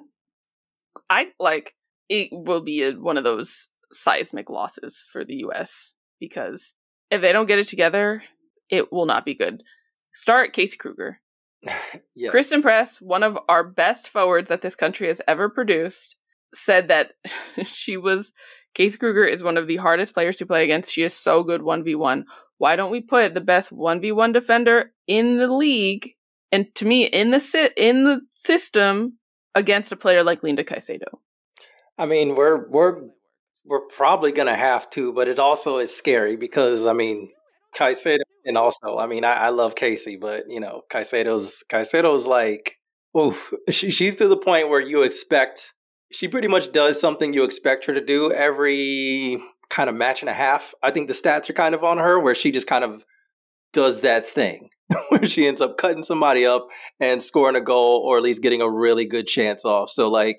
[1.09, 1.75] I like
[2.09, 6.75] it will be a, one of those seismic losses for the US because
[7.13, 8.23] if they don't get it together,
[8.71, 9.63] it will not be good.
[10.15, 11.21] Start Casey Krueger.
[12.15, 12.31] yes.
[12.31, 16.17] Christen Press, one of our best forwards that this country has ever produced,
[16.55, 17.13] said that
[17.65, 18.33] she was
[18.75, 20.91] Casey Krueger is one of the hardest players to play against.
[20.91, 22.25] She is so good 1v1.
[22.57, 26.13] Why don't we put the best 1v1 defender in the league
[26.51, 29.19] and to me in the sit in the system
[29.55, 31.19] against a player like Linda Caicedo.
[31.99, 33.03] I mean, we're we're
[33.65, 37.31] we're probably gonna have to, but it also is scary because I mean,
[37.77, 42.77] Caicedo, and also I mean, I, I love Casey, but you know, Caicedo's Caicedo's like,
[43.17, 45.73] oof, she, she's to the point where you expect
[46.13, 50.29] she pretty much does something you expect her to do every kind of match and
[50.29, 50.75] a half.
[50.83, 53.05] I think the stats are kind of on her where she just kind of
[53.73, 54.69] does that thing
[55.09, 56.69] where she ends up cutting somebody up
[57.01, 59.91] and scoring a goal or at least getting a really good chance off.
[59.91, 60.37] So like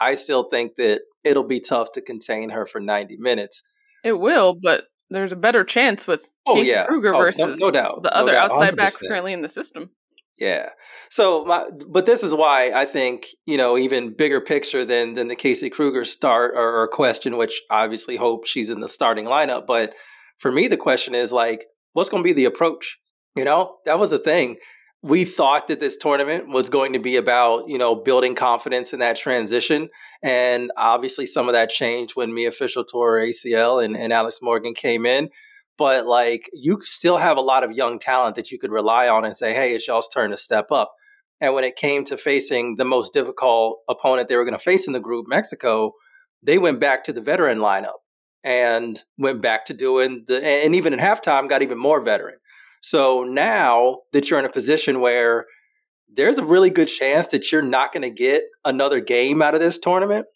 [0.00, 3.62] I still think that it'll be tough to contain her for 90 minutes.
[4.04, 6.86] It will, but there's a better chance with oh, Casey yeah.
[6.86, 8.02] Krueger oh, versus no, no, doubt.
[8.02, 8.76] the other no doubt, outside 100%.
[8.76, 9.90] backs currently in the system.
[10.38, 10.70] Yeah.
[11.10, 15.28] So, my, but this is why I think you know even bigger picture than than
[15.28, 19.66] the Casey Krueger start or, or question, which obviously hope she's in the starting lineup.
[19.66, 19.94] But
[20.38, 22.98] for me, the question is like, what's going to be the approach?
[23.36, 24.56] You know, that was the thing.
[25.06, 29.00] We thought that this tournament was going to be about, you know, building confidence in
[29.00, 29.90] that transition.
[30.22, 34.72] And obviously, some of that changed when Mia Fishel tore ACL and, and Alex Morgan
[34.72, 35.28] came in.
[35.76, 39.26] But like, you still have a lot of young talent that you could rely on
[39.26, 40.92] and say, hey, it's y'all's turn to step up.
[41.40, 44.86] And when it came to facing the most difficult opponent they were going to face
[44.86, 45.92] in the group, Mexico,
[46.42, 47.98] they went back to the veteran lineup
[48.44, 52.36] and went back to doing the, and even in halftime got even more veteran.
[52.86, 55.46] So now that you're in a position where
[56.12, 59.62] there's a really good chance that you're not going to get another game out of
[59.62, 60.26] this tournament.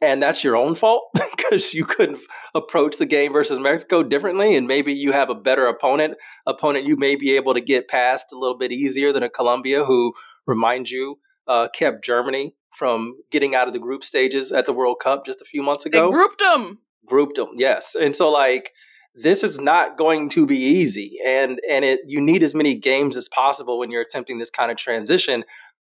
[0.00, 2.18] and that's your own fault because you couldn't
[2.56, 6.96] approach the game versus Mexico differently, and maybe you have a better opponent, opponent you
[6.96, 10.12] may be able to get past a little bit easier than a Colombia, who,
[10.44, 14.96] remind you, uh, kept Germany from getting out of the group stages at the World
[15.00, 16.08] Cup just a few months ago.
[16.08, 16.80] They grouped them.
[17.06, 18.72] Grouped them, yes, and so like
[19.14, 23.16] this is not going to be easy, and and it you need as many games
[23.16, 25.44] as possible when you're attempting this kind of transition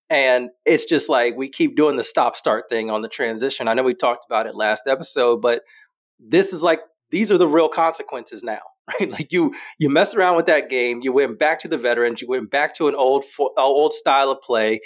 [0.09, 3.67] and it's just like we keep doing the stop start thing on the transition.
[3.69, 5.63] I know we talked about it last episode, but
[6.21, 8.61] this is like these are the real consequences now,
[9.01, 9.11] right?
[9.11, 12.29] Like you you mess around with that game, you went back to the veterans, you
[12.29, 13.25] went back to an old
[13.57, 14.81] old style of play.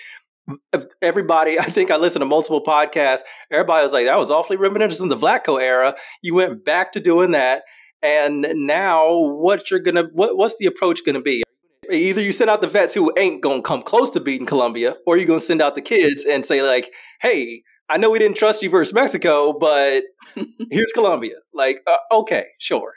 [1.02, 3.20] Everybody, I think I listened to multiple podcasts.
[3.50, 7.00] Everybody was like, "That was awfully reminiscent of the Vlatko era." You went back to
[7.00, 7.64] doing that,
[8.02, 11.42] and now what you're gonna what, what's the approach gonna be?
[11.90, 15.16] Either you send out the vets who ain't gonna come close to beating Colombia, or
[15.16, 18.62] you're gonna send out the kids and say like, "Hey, I know we didn't trust
[18.62, 20.04] you versus Mexico, but
[20.70, 22.94] here's Colombia." Like, uh, okay, sure.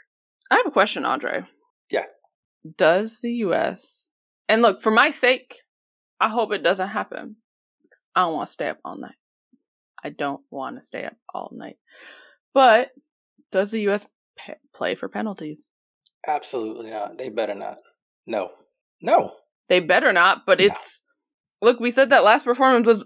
[0.52, 1.44] I have a question, Andre.
[1.90, 2.06] Yeah.
[2.78, 4.08] Does the U.S.
[4.48, 5.62] and look for my sake,
[6.20, 7.38] I hope it doesn't happen.
[8.16, 9.16] I don't want to stay up all night.
[10.04, 11.78] I don't want to stay up all night.
[12.54, 12.92] But
[13.52, 14.06] does the U.S.
[14.38, 15.70] Pe- play for penalties?
[16.28, 17.18] Absolutely not.
[17.18, 17.78] They better not.
[18.26, 18.52] No.
[19.02, 19.34] No.
[19.70, 20.66] They better not, but no.
[20.66, 21.02] it's
[21.62, 23.04] look, we said that last performance was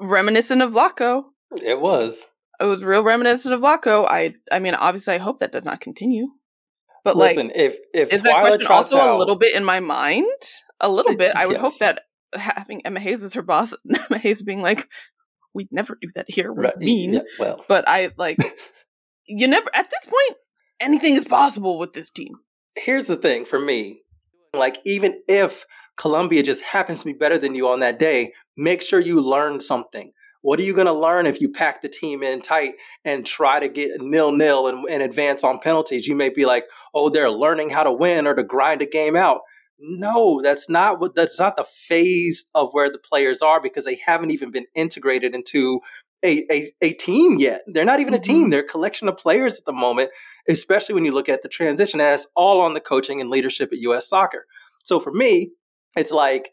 [0.00, 1.24] reminiscent of Vlatko.
[1.62, 2.26] It was.
[2.60, 4.06] It was real reminiscent of Vlatko.
[4.08, 6.28] I I mean, obviously I hope that does not continue.
[7.04, 9.80] But Listen, like if if is that question also out, a little bit in my
[9.80, 10.26] mind?
[10.80, 11.36] A little bit.
[11.36, 11.60] I would yes.
[11.60, 12.02] hope that
[12.34, 13.74] having Emma Hayes as her boss,
[14.10, 14.88] Emma Hayes being like,
[15.54, 16.52] We'd never do that here.
[16.52, 17.14] We're right, mean.
[17.14, 17.64] Yeah, well.
[17.68, 18.38] But I like
[19.26, 20.38] you never at this point,
[20.80, 22.34] anything is possible with this team.
[22.76, 24.02] Here's the thing for me.
[24.52, 28.82] Like, even if Colombia just happens to be better than you on that day, make
[28.82, 30.12] sure you learn something.
[30.42, 33.60] What are you going to learn if you pack the team in tight and try
[33.60, 36.06] to get nil nil and, and advance on penalties?
[36.06, 39.16] You may be like, oh, they're learning how to win or to grind a game
[39.16, 39.40] out.
[39.78, 43.98] No, that's not what that's not the phase of where the players are because they
[44.06, 45.80] haven't even been integrated into
[46.24, 47.62] a, a, a team yet.
[47.66, 48.20] They're not even mm-hmm.
[48.20, 48.50] a team.
[48.50, 50.10] They're a collection of players at the moment,
[50.48, 52.00] especially when you look at the transition.
[52.00, 54.46] And it's all on the coaching and leadership at US soccer.
[54.84, 55.50] So for me,
[55.96, 56.50] it's like,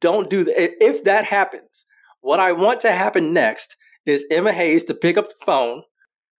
[0.00, 0.54] don't do that.
[0.56, 1.86] If that happens,
[2.20, 5.82] what I want to happen next is Emma Hayes to pick up the phone,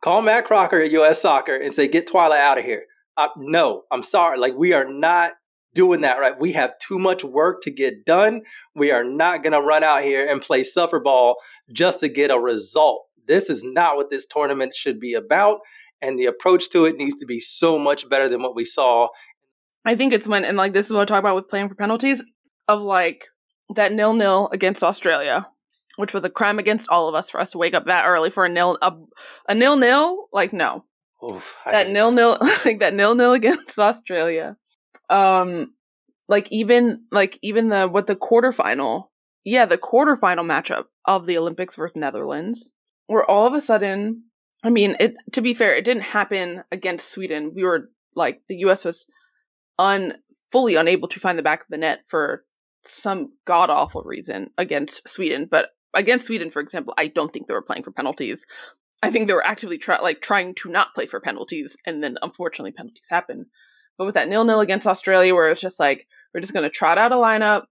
[0.03, 2.85] call Matt Crocker at US Soccer and say, get Twila out of here.
[3.17, 4.39] Uh, no, I'm sorry.
[4.39, 5.33] Like, we are not
[5.73, 6.39] doing that right.
[6.39, 8.41] We have too much work to get done.
[8.75, 11.37] We are not going to run out here and play suffer ball
[11.71, 13.05] just to get a result.
[13.27, 15.59] This is not what this tournament should be about.
[16.01, 19.09] And the approach to it needs to be so much better than what we saw.
[19.85, 21.75] I think it's when, and like this is what I talk about with playing for
[21.75, 22.23] penalties,
[22.67, 23.27] of like
[23.75, 25.47] that nil nil against Australia,
[25.97, 28.29] which was a crime against all of us for us to wake up that early
[28.29, 28.93] for a nil a,
[29.47, 30.27] a nil nil.
[30.31, 30.85] Like no,
[31.23, 34.57] Oof, that nil nil like that nil nil against Australia
[35.09, 35.73] um
[36.27, 39.09] like even like even the what the quarterfinal
[39.43, 42.73] yeah the quarterfinal matchup of the olympics versus netherlands
[43.07, 44.23] where all of a sudden
[44.63, 47.51] i mean it to be fair it didn't happen against sweden.
[47.53, 49.05] We were like the us was
[49.77, 50.13] un
[50.51, 52.45] fully unable to find the back of the net for
[52.83, 55.47] some god awful reason against sweden.
[55.49, 58.45] But against sweden for example i don't think they were playing for penalties.
[59.03, 62.17] I think they were actively try- like trying to not play for penalties and then
[62.21, 63.47] unfortunately penalties happen
[64.01, 66.71] but with that nil nil against Australia, where it's just like we're just going to
[66.71, 67.65] trot out a lineup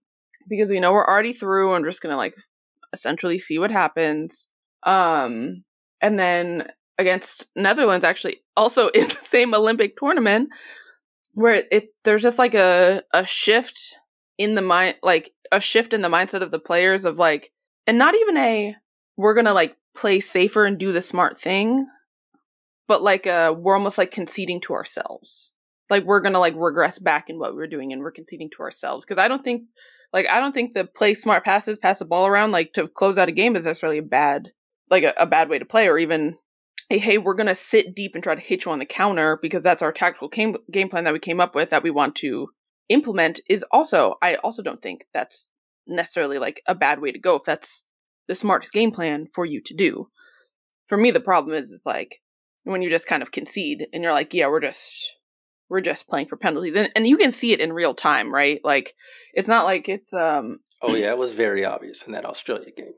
[0.49, 2.37] because we know we're already through and we're just going to like
[2.93, 4.47] essentially see what happens.
[4.85, 5.65] Um,
[6.01, 10.51] and then against Netherlands, actually, also in the same Olympic tournament,
[11.33, 13.97] where it there's just like a a shift
[14.39, 17.51] in the mind, like a shift in the mindset of the players of like,
[17.89, 18.77] and not even a
[19.17, 21.89] we're gonna like play safer and do the smart thing,
[22.87, 25.55] but like uh we're almost like conceding to ourselves
[25.91, 28.63] like we're gonna like regress back in what we are doing and we're conceding to
[28.63, 29.05] ourselves.
[29.05, 29.63] Because i don't think
[30.13, 33.19] like i don't think the play smart passes pass the ball around like to close
[33.19, 34.49] out a game is necessarily a bad
[34.91, 36.37] like a, a bad way to play or even
[36.89, 39.63] hey hey we're gonna sit deep and try to hit you on the counter because
[39.63, 42.49] that's our tactical game, game plan that we came up with that we want to
[42.89, 45.51] implement is also i also don't think that's
[45.87, 47.85] necessarily like a bad way to go if that's
[48.29, 50.09] the smartest game plan for you to do.
[50.87, 52.21] For me the problem is it's like
[52.65, 55.15] when you just kind of concede and you're like yeah we're just
[55.71, 56.75] we're just playing for penalties.
[56.77, 58.61] And, and you can see it in real time right?
[58.65, 58.95] Like
[59.33, 62.93] it's not like it's um oh yeah it was very obvious in that australia game.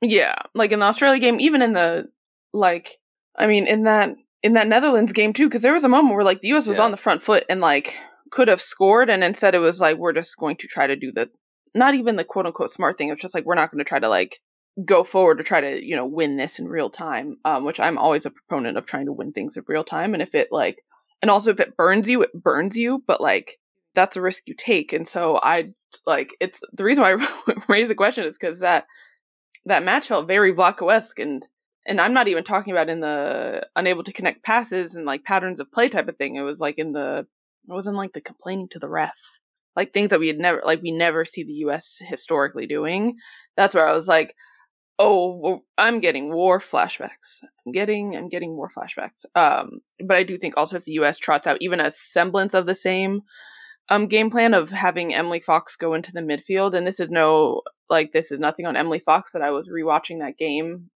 [0.00, 2.08] Yeah like in the australia game even in the
[2.52, 2.98] like
[3.36, 4.10] i mean in that
[4.42, 6.78] in that netherlands game too because there was a moment where like the us was
[6.78, 6.84] Yeah.
[6.84, 7.96] on the front foot and like
[8.30, 11.10] could have scored and instead it was like we're just going to try to do
[11.12, 11.28] the
[11.74, 13.98] not even the quote unquote smart thing it's just like we're not going to try
[13.98, 14.38] to like
[14.84, 17.98] go forward to try to you know win this in real time um which i'm
[17.98, 20.14] always a proponent of trying to win things in real time.
[20.14, 20.82] And if it like
[21.22, 23.58] and also if it burns you it burns you but like
[23.94, 24.92] that's a risk you take.
[24.92, 25.72] And so i
[26.06, 28.86] like it's the reason why i raise the question is because that
[29.64, 31.44] that match felt very Vlatko-esque and
[31.86, 35.58] and i'm not even talking about in the unable to connect passes and like patterns
[35.60, 36.36] of play type of thing.
[36.36, 37.26] It was like in the
[37.68, 39.18] it wasn't like the complaining to the ref.
[39.76, 43.16] Like things that we had never like we never see the us historically doing.
[43.56, 44.34] That's where i was like
[44.98, 50.36] oh i'm getting war flashbacks i'm getting i'm getting war flashbacks um but i do
[50.36, 53.22] think also if the us trots out even a semblance of the same
[53.88, 57.62] um game plan of having emily fox go into the midfield and this is no
[57.88, 60.90] like this is nothing on emily fox but i was rewatching that game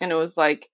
[0.00, 0.70] and it was like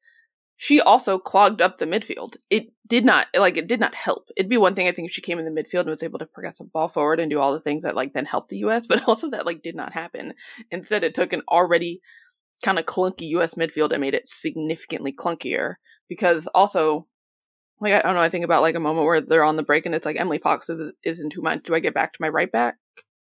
[0.62, 2.36] she also clogged up the midfield.
[2.50, 4.28] It did not like it did not help.
[4.36, 6.18] It'd be one thing I think if she came in the midfield and was able
[6.18, 8.58] to progress the ball forward and do all the things that like then helped the
[8.58, 10.34] US, but also that like did not happen.
[10.70, 12.02] Instead, it took an already
[12.62, 15.74] kind of clunky US midfield and made it significantly clunkier
[16.08, 17.06] because also
[17.80, 19.86] like I don't know, I think about like a moment where they're on the break
[19.86, 21.62] and it's like Emily Fox is, is in two minds.
[21.62, 22.76] Do I get back to my right back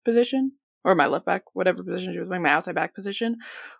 [0.03, 0.53] position?
[0.87, 3.35] or my left back, whatever position she was playing, my outside back position,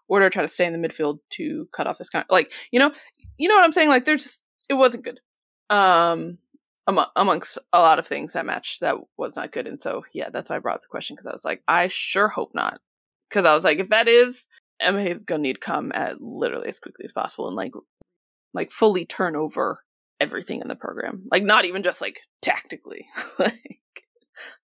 [0.10, 2.52] or to try to stay in the midfield to cut off this kind of like
[2.72, 2.91] you know,
[3.38, 3.88] you know what I'm saying?
[3.88, 5.22] Like there's it wasn't good.
[5.70, 6.38] Um
[6.86, 10.30] among, amongst a lot of things that match that was not good and so yeah
[10.32, 12.80] that's why i brought up the question because i was like i sure hope not
[13.30, 14.48] because i was like if that is
[14.80, 17.72] emma is gonna need to come at literally as quickly as possible and like
[18.54, 19.84] like fully turn over
[20.20, 23.06] everything in the program like not even just like tactically
[23.40, 23.82] like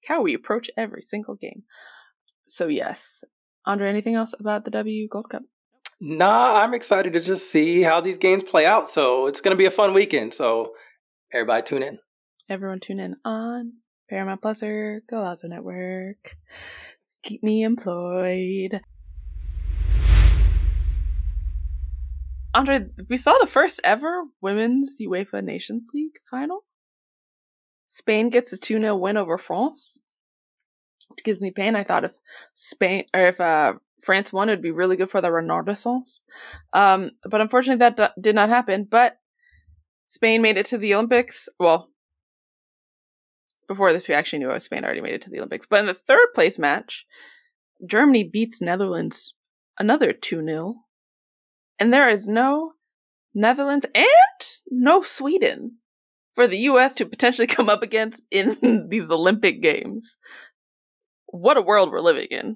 [0.08, 1.64] how we approach every single game
[2.48, 3.24] so yes.
[3.66, 5.44] Andre, anything else about the W Gold Cup?
[6.00, 8.90] Nah, I'm excited to just see how these games play out.
[8.90, 10.34] So it's going to be a fun weekend.
[10.34, 10.74] So
[11.34, 12.00] everybody tune in.
[12.50, 13.74] Everyone tune in on
[14.10, 16.36] Paramount Plus or Golazo Network.
[17.24, 18.82] Keep me employed.
[22.54, 26.64] Andre, we saw the first ever women's UEFA Nations League final.
[27.88, 30.00] Spain gets a 2 0 win over France
[31.18, 31.76] It gives me pain.
[31.76, 32.18] I thought if
[32.54, 36.24] Spain or if uh, France won, it'd be really good for the Renaissance.
[36.74, 38.88] Um, but unfortunately, that d- did not happen.
[38.90, 39.18] But
[40.08, 41.50] Spain made it to the Olympics.
[41.60, 41.90] Well,
[43.68, 45.66] before this, we actually knew Spain already made it to the Olympics.
[45.66, 47.06] But in the third place match,
[47.86, 49.34] Germany beats Netherlands
[49.80, 50.76] another 2 0.
[51.84, 52.76] And there is no
[53.34, 54.08] Netherlands and
[54.72, 55.80] no Sweden
[56.34, 60.16] for the US to potentially come up against in these Olympic Games
[61.26, 62.56] what a world we're living in.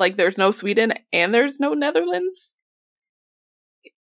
[0.00, 2.52] Like there's no Sweden and there's no Netherlands.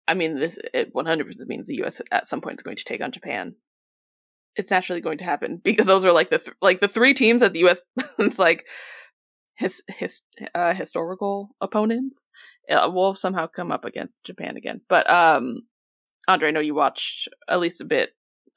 [0.08, 2.00] I mean, this it 100% means the U.S.
[2.12, 3.56] at some point is going to take on Japan.
[4.56, 7.42] It's naturally going to happen because those are like the th- like the three teams
[7.42, 7.82] that the U.S.
[8.20, 8.68] it's like
[9.56, 10.22] his his
[10.54, 12.24] uh, historical opponents
[12.70, 14.82] uh, will somehow come up against Japan again.
[14.88, 15.62] But um,
[16.28, 18.12] Andre, I know you watched at least a bit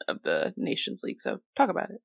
[0.09, 2.01] of the Nations League, so talk about it.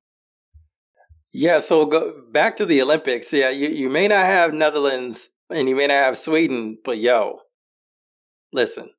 [1.32, 3.32] Yeah, so go back to the Olympics.
[3.32, 7.40] Yeah, you, you may not have Netherlands and you may not have Sweden, but yo,
[8.52, 8.90] listen,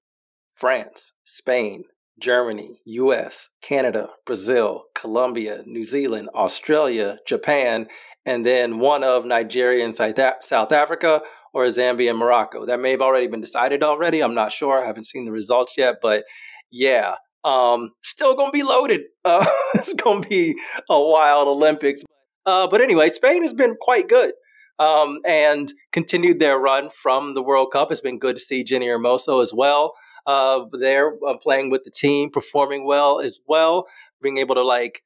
[0.56, 1.84] France, Spain,
[2.20, 7.88] Germany, US, Canada, Brazil, Colombia, New Zealand, Australia, Japan,
[8.26, 11.22] and then one of Nigeria and South Africa
[11.54, 12.66] or Zambia and Morocco.
[12.66, 14.22] That may have already been decided already.
[14.22, 14.82] I'm not sure.
[14.82, 16.26] I haven't seen the results yet, but
[16.72, 19.02] yeah, um, still going to be loaded.
[19.26, 20.58] Uh, it's going to be
[20.90, 22.02] a wild Olympics.
[22.46, 24.32] Uh, but anyway, Spain has been quite good
[24.80, 27.92] um, and continued their run from the World Cup.
[27.92, 29.94] It's been good to see Jenni Hermoso as well.
[30.26, 33.88] Uh, there uh, playing with the team, performing well as well,
[34.22, 35.04] being able to like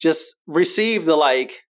[0.00, 1.64] just receive the like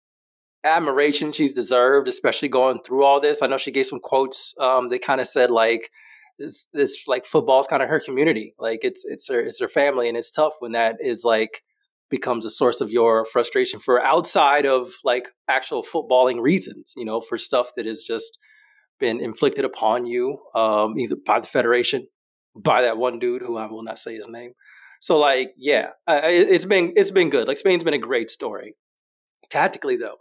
[0.66, 3.42] admiration she's deserved, especially going through all this.
[3.42, 5.90] I know she gave some quotes um, that kind of said like
[6.38, 10.08] this, this like football's kind of her community, like it's it's her it's her family,
[10.08, 11.62] and it's tough when that is like
[12.10, 17.20] becomes a source of your frustration for outside of like actual footballing reasons, you know,
[17.20, 18.38] for stuff that has just
[19.00, 22.06] been inflicted upon you, um, either by the Federation,
[22.54, 24.52] by that one dude who I will not say his name.
[25.00, 27.48] So like, yeah, it's been it's been good.
[27.48, 28.74] Like Spain's been a great story.
[29.50, 30.16] Tactically though,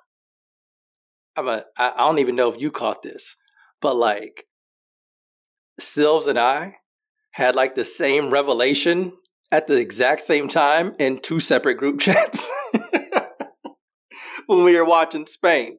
[1.38, 3.36] I'm a I don't even know if you caught this,
[3.82, 4.46] but like,
[5.79, 6.75] Silves and I
[7.31, 9.13] had like the same revelation
[9.52, 12.50] at the exact same time in two separate group chats
[14.48, 15.77] when we were watching Spain.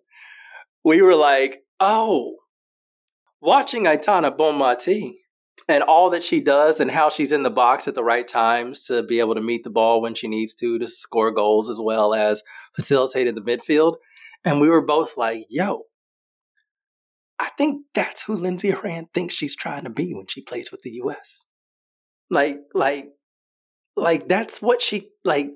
[0.85, 2.37] We were like, oh,
[3.41, 5.15] watching Aitana Bonmati
[5.69, 8.85] and all that she does and how she's in the box at the right times
[8.85, 11.81] to be able to meet the ball when she needs to, to score goals as
[11.81, 12.43] well as
[12.75, 13.97] facilitate in the midfield.
[14.47, 15.83] And we were both like, yo,
[17.39, 20.83] I think that's who Lindsey Horan thinks she's trying to be when she plays with
[20.83, 21.45] the US.
[22.31, 23.09] Like, like,
[23.97, 25.51] like that's what she like.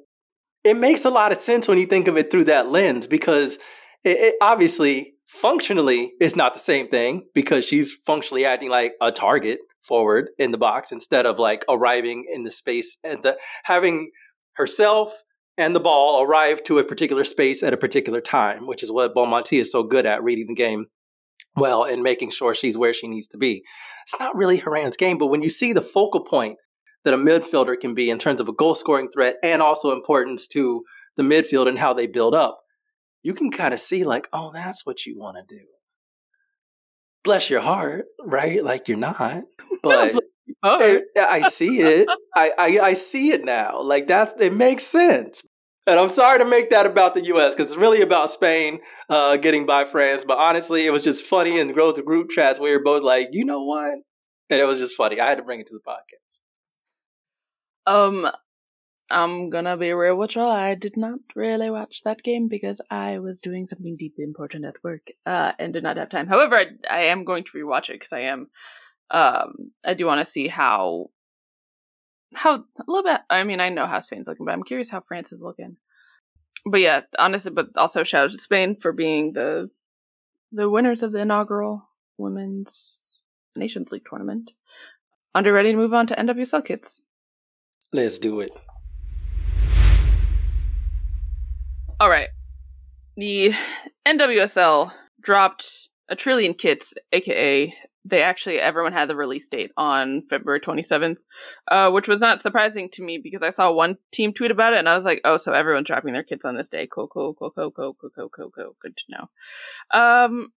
[0.65, 3.57] It makes a lot of sense when you think of it through that lens because
[4.05, 9.13] it, it obviously functionally is not the same thing because she's functionally acting like a
[9.13, 14.11] target forward in the box instead of like arriving in the space and the, having
[14.55, 15.15] herself
[15.61, 19.15] and the ball arrive to a particular space at a particular time, which is what
[19.15, 20.87] Bonmatí is so good at reading the game
[21.55, 23.63] well and making sure she's where she needs to be.
[24.05, 26.57] It's not really Horan's game, but when you see the focal point
[27.05, 30.49] that a midfielder can be in terms of a goal scoring threat and also importance
[30.49, 30.83] to
[31.17, 32.61] the midfield and how they build up,
[33.23, 35.63] you can kind of see, like, oh, that's what you want to do.
[37.23, 38.65] Bless your heart, right?
[38.65, 39.43] Like you're not,
[39.83, 40.15] but
[40.63, 42.09] I, I see it.
[42.35, 43.83] I, I I see it now.
[43.83, 45.43] Like that's it makes sense.
[45.91, 47.53] And I'm sorry to make that about the U.S.
[47.53, 48.79] because it's really about Spain
[49.09, 50.25] uh, getting by France.
[50.25, 52.61] But honestly, it was just funny and growth the group chats.
[52.61, 53.99] We were both like, you know what?
[54.51, 55.19] And it was just funny.
[55.19, 56.41] I had to bring it to the podcast.
[57.87, 58.31] Um,
[59.11, 60.51] I'm gonna be real with y'all.
[60.51, 64.85] I did not really watch that game because I was doing something deeply important at
[64.85, 66.29] work, uh, and did not have time.
[66.29, 68.47] However, I, I am going to rewatch it because I am,
[69.11, 71.11] um, I do want to see how
[72.35, 73.21] how a little bit.
[73.29, 75.77] I mean, I know how Spain's looking, but I'm curious how France is looking.
[76.65, 79.71] But yeah, honestly, but also shout out to Spain for being the
[80.53, 83.19] the winners of the inaugural Women's
[83.57, 84.53] Nations League tournament.
[85.35, 87.01] Under ready to move on to NWSL kits.
[87.93, 88.53] Let's do it.
[92.01, 92.29] All right.
[93.17, 93.53] The
[94.07, 97.75] NWSL dropped a trillion kits, aka
[98.05, 101.19] they actually everyone had the release date on February 27th,
[101.69, 104.79] uh, which was not surprising to me because I saw one team tweet about it
[104.79, 106.89] and I was like, oh, so everyone's dropping their kits on this day.
[106.91, 108.77] Cool, cool, cool, cool, cool, cool, cool, cool, cool.
[108.81, 109.29] Good to know.
[109.91, 110.53] Um,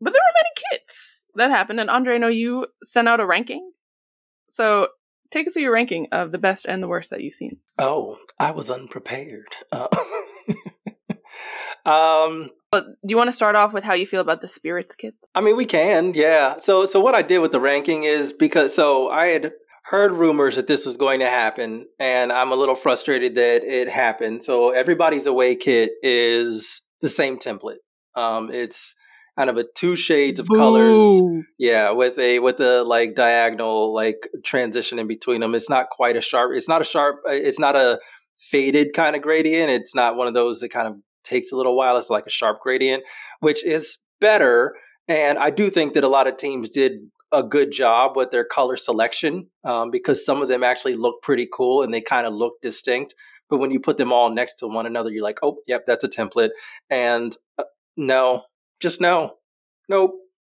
[0.00, 3.26] but there were many kits that happened, and Andre, I know you sent out a
[3.26, 3.70] ranking.
[4.50, 4.88] So
[5.30, 7.58] take us through your ranking of the best and the worst that you've seen.
[7.78, 9.54] Oh, I was unprepared.
[9.70, 9.88] Uh-
[11.84, 14.96] um but do you want to start off with how you feel about the spirits
[14.96, 15.18] kits?
[15.34, 16.58] I mean, we can, yeah.
[16.58, 19.52] So, so what I did with the ranking is because so I had
[19.84, 23.90] heard rumors that this was going to happen, and I'm a little frustrated that it
[23.90, 24.42] happened.
[24.42, 27.76] So, everybody's away kit is the same template.
[28.16, 28.94] Um, it's
[29.36, 30.56] kind of a two shades of Boo.
[30.56, 35.54] colors, yeah, with a with a like diagonal like transition in between them.
[35.54, 36.52] It's not quite a sharp.
[36.54, 37.16] It's not a sharp.
[37.28, 38.00] Uh, it's not a
[38.50, 39.70] faded kind of gradient.
[39.70, 41.96] It's not one of those that kind of takes a little while.
[41.96, 43.04] It's like a sharp gradient,
[43.40, 44.74] which is better.
[45.08, 46.92] And I do think that a lot of teams did
[47.32, 51.48] a good job with their color selection um, because some of them actually look pretty
[51.52, 53.14] cool and they kind of look distinct.
[53.48, 56.04] But when you put them all next to one another, you're like, oh, yep, that's
[56.04, 56.50] a template.
[56.88, 57.64] And uh,
[57.96, 58.44] no,
[58.80, 59.36] just no,
[59.88, 60.12] nope,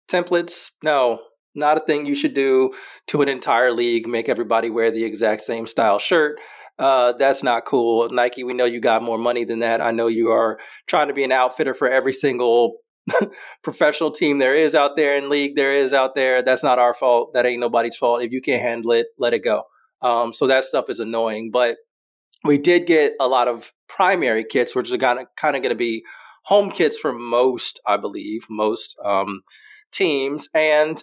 [0.09, 1.21] templates, no,
[1.55, 2.73] not a thing you should do
[3.07, 4.07] to an entire league.
[4.07, 6.37] Make everybody wear the exact same style shirt
[6.77, 8.09] uh, that's not cool.
[8.09, 9.81] Nike, we know you got more money than that.
[9.81, 12.77] I know you are trying to be an outfitter for every single
[13.63, 16.41] professional team there is out there in league there is out there.
[16.41, 17.33] That's not our fault.
[17.33, 18.23] That ain't nobody's fault.
[18.23, 19.63] If you can't handle it, let it go.
[20.01, 21.51] Um, so that stuff is annoying.
[21.51, 21.77] But
[22.43, 25.69] we did get a lot of primary kits, which are kind of kind of going
[25.69, 26.03] to be
[26.43, 29.41] home kits for most, I believe, most um,
[29.91, 31.01] teams, and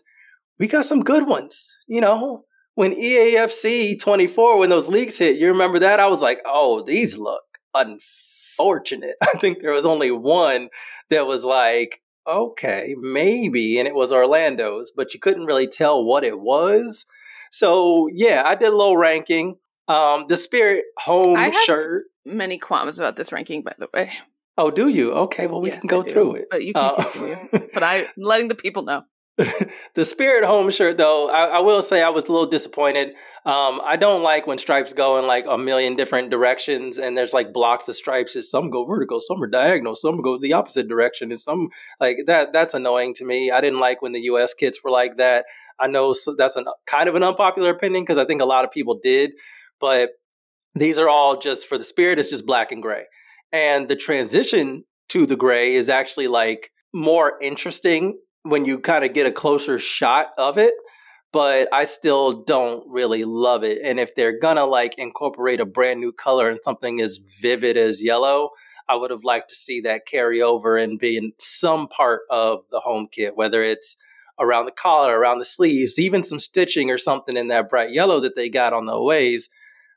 [0.59, 1.75] we got some good ones.
[1.87, 2.45] You know,
[2.75, 6.01] when EAFC 24, when those leaks hit, you remember that?
[6.01, 7.43] I was like, oh, these look
[7.75, 9.17] unfortunate.
[9.23, 10.69] I think there was only one
[11.11, 16.25] that was like, okay, maybe, and it was Orlando's, but you couldn't really tell what
[16.25, 17.05] it was.
[17.51, 19.57] So yeah, I did a little ranking.
[19.89, 22.05] Um, the Spirit home shirt.
[22.25, 24.13] Many qualms about this ranking, by the way.
[24.57, 25.13] Oh, do you?
[25.13, 26.45] Okay, well we yes, can go through it.
[26.51, 27.69] But you can uh, continue.
[27.75, 29.03] but I'm letting the people know.
[29.95, 33.15] the spirit home shirt though I, I, will say i was a little disappointed.
[33.47, 37.33] Um, i don't like when stripes go in like a million different directions and there's
[37.33, 41.31] like blocks of stripes some go vertical some are diagonal some go the opposite direction
[41.31, 43.51] and some like that that's annoying to me.
[43.51, 45.47] I didn't like when the us kits were like that.
[45.81, 48.71] I know that's a kind of an unpopular opinion because i think a lot of
[48.71, 49.33] people did
[49.81, 50.11] but
[50.75, 53.05] these are all just for the spirit it's just black and gray.
[53.53, 59.13] And the transition to the gray is actually like more interesting when you kind of
[59.13, 60.75] get a closer shot of it
[61.33, 63.79] but I still don't really love it.
[63.83, 68.03] And if they're gonna like incorporate a brand new color and something as vivid as
[68.03, 68.51] yellow,
[68.89, 72.65] I would have liked to see that carry over and be in some part of
[72.71, 73.97] the home kit, whether it's
[74.39, 78.21] around the collar, around the sleeves, even some stitching or something in that bright yellow
[78.21, 79.49] that they got on the ways.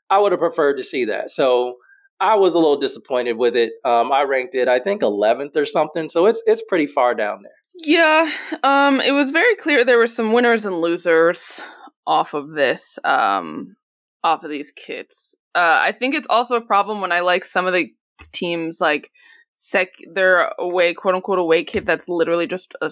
[0.08, 1.30] I would have preferred to see that.
[1.30, 1.76] So
[2.20, 3.72] I was a little disappointed with it.
[3.84, 6.08] Um, I ranked it, I think, 11th or something.
[6.08, 8.30] So it's it's pretty far down there Yeah,
[8.62, 11.60] um, it was very clear there were some winners and losers
[12.06, 13.76] off of this, um,
[14.24, 15.34] off of these kits.
[15.54, 17.92] Uh, I think it's also a problem when I like some of the
[18.32, 19.10] teams like
[19.52, 22.90] sec their away quote unquote away kit that's literally just a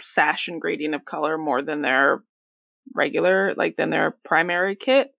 [0.00, 2.22] sash and gradient of color more than their
[2.94, 5.12] regular like than their primary kit.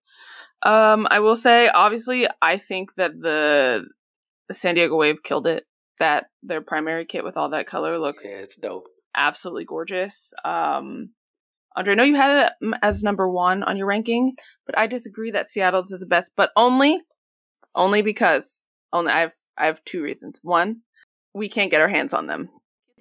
[0.62, 3.86] Um, I will say, obviously, I think that the,
[4.52, 5.66] San Diego Wave killed it.
[5.98, 8.86] That their primary kit with all that color looks Yeah, it's dope.
[9.16, 10.32] Absolutely gorgeous.
[10.44, 11.10] Um,
[11.76, 15.30] Andre, I know you had it as number one on your ranking, but I disagree
[15.32, 17.00] that Seattle's is the best, but only,
[17.74, 20.40] only because only I have I have two reasons.
[20.42, 20.82] One,
[21.34, 22.48] we can't get our hands on them.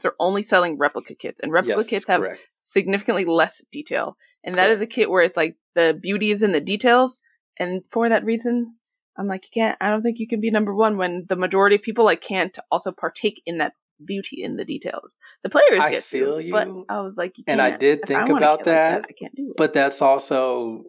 [0.02, 2.42] They're only selling replica kits, and replica yes, kits have correct.
[2.58, 6.52] significantly less detail, and that is a kit where it's like the beauty is in
[6.52, 7.20] the details,
[7.58, 8.76] and for that reason,
[9.18, 9.78] I'm like, you can't.
[9.80, 12.58] I don't think you can be number one when the majority of people like can't
[12.70, 13.72] also partake in that
[14.04, 15.18] beauty in the details.
[15.44, 18.36] The players I get feel but I was like, you and I did think a
[18.36, 19.58] about kit like that, I can't do it.
[19.58, 20.84] But that's also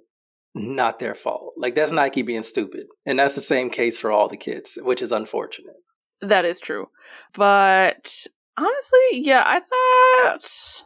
[0.55, 1.55] not their fault.
[1.57, 5.03] Like that's Nike being stupid, and that's the same case for all the kids, which
[5.03, 5.77] is unfortunate.
[6.21, 6.89] That is true.
[7.35, 8.27] But
[8.57, 10.85] honestly, yeah, I thought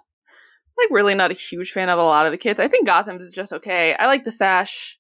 [0.79, 2.61] like really not a huge fan of a lot of the kids.
[2.61, 3.95] I think Gotham's is just okay.
[3.95, 4.99] I like the sash.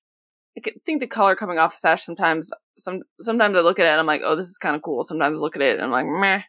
[0.58, 3.90] I think the color coming off the sash sometimes some sometimes I look at it
[3.90, 5.04] and I'm like, oh, this is kind of cool.
[5.04, 6.42] Sometimes I look at it and I'm like, meh.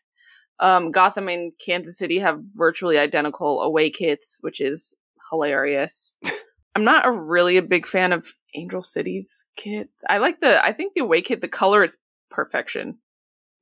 [0.62, 4.95] Um, Gotham and Kansas City have virtually identical away kits, which is
[5.30, 6.16] hilarious.
[6.76, 9.91] I'm not a really a big fan of Angel City's kits.
[10.09, 11.97] I like the I think the away kit, the color is
[12.30, 12.97] perfection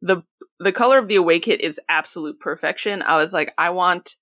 [0.02, 0.22] the
[0.60, 3.02] the color of the away kit is absolute perfection.
[3.02, 4.16] I was like, I want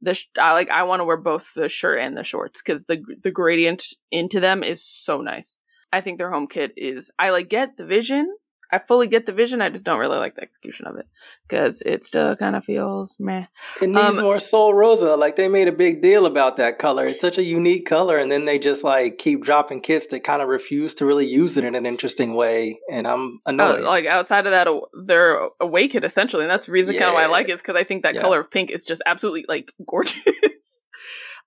[0.00, 2.84] the sh- I like I want to wear both the shirt and the shorts because
[2.84, 5.58] the the gradient into them is so nice.
[5.92, 7.10] I think their home kit is.
[7.18, 8.34] I like get the vision.
[8.70, 9.62] I fully get the vision.
[9.62, 11.06] I just don't really like the execution of it
[11.48, 13.46] because it still kind of feels meh.
[13.80, 15.16] It needs Um, more Sol Rosa.
[15.16, 17.06] Like they made a big deal about that color.
[17.06, 20.42] It's such a unique color, and then they just like keep dropping kits that kind
[20.42, 23.84] of refuse to really use it in an interesting way, and I'm Uh, annoyed.
[23.84, 24.68] like outside of that,
[25.06, 27.62] they're away kit essentially, and that's the reason kind of why I like it is
[27.62, 28.20] because I think that Yeah.
[28.20, 30.86] color of pink is just absolutely like gorgeous.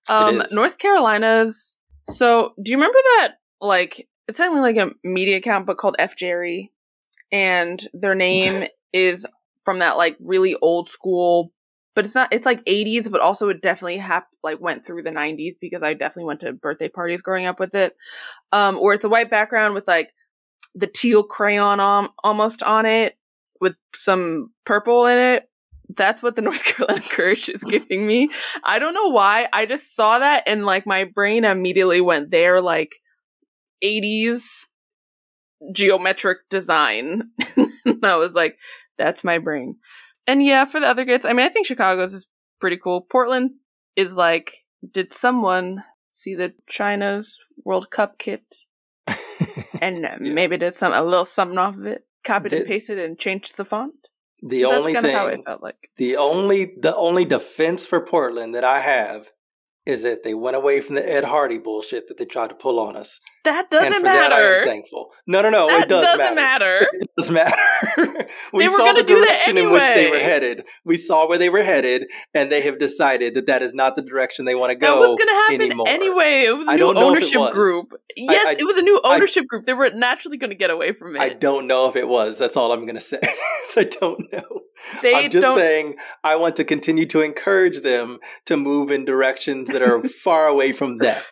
[0.08, 0.42] um.
[0.50, 1.76] North Carolina's.
[2.08, 3.34] So, do you remember that?
[3.60, 6.71] Like, it's not only like a media account, but called F Jerry,
[7.32, 9.26] and their name is
[9.64, 11.52] from that like really old school.
[11.94, 12.32] But it's not.
[12.32, 15.92] It's like '80s, but also it definitely hap- like went through the '90s because I
[15.92, 17.96] definitely went to birthday parties growing up with it.
[18.50, 20.12] Um, where it's a white background with like
[20.74, 23.16] the teal crayon on almost on it
[23.60, 25.48] with some purple in it.
[25.94, 28.30] That's what the North Carolina Courage is giving me.
[28.64, 29.48] I don't know why.
[29.52, 32.96] I just saw that and like my brain immediately went there, like
[33.84, 34.42] 80s
[35.72, 37.30] geometric design.
[37.56, 38.58] and I was like,
[38.98, 39.76] that's my brain.
[40.26, 42.26] And yeah, for the other kits, I mean, I think Chicago's is
[42.60, 43.00] pretty cool.
[43.00, 43.52] Portland
[43.96, 48.42] is like, did someone see the China's World Cup kit
[49.80, 53.18] and uh, maybe did some a little something off of it, copied and pasted and
[53.18, 53.94] changed the font?
[54.42, 55.90] the That's only kind of how it thing, felt like.
[55.98, 59.30] the only, the only defense for Portland that I have
[59.84, 62.78] is that they went away from the Ed Hardy bullshit that they tried to pull
[62.78, 63.18] on us.
[63.44, 64.64] That doesn't for that, I am matter.
[64.64, 65.10] thankful.
[65.26, 66.80] No, no, no, that it does doesn't matter.
[66.80, 66.86] matter.
[66.92, 67.56] It does matter.
[68.52, 70.64] we saw the that direction in which they were headed.
[70.84, 74.02] We saw where they were headed, and they have decided that that is not the
[74.02, 75.00] direction they want to That go.
[75.00, 75.88] was going to happen anymore.
[75.88, 76.44] anyway.
[76.46, 77.92] It was a I new don't know if it ownership group.
[78.16, 79.66] Yes, I- it was a new I- ownership group.
[79.66, 81.20] They were naturally going to get away from it.
[81.20, 82.38] I don't know if it was.
[82.38, 83.18] That's all I'm going to say.
[83.76, 84.60] I don't know.
[85.02, 85.58] they I'm just don't.
[85.58, 90.46] saying I want to continue to encourage them to move in directions that are far
[90.46, 91.24] away from that.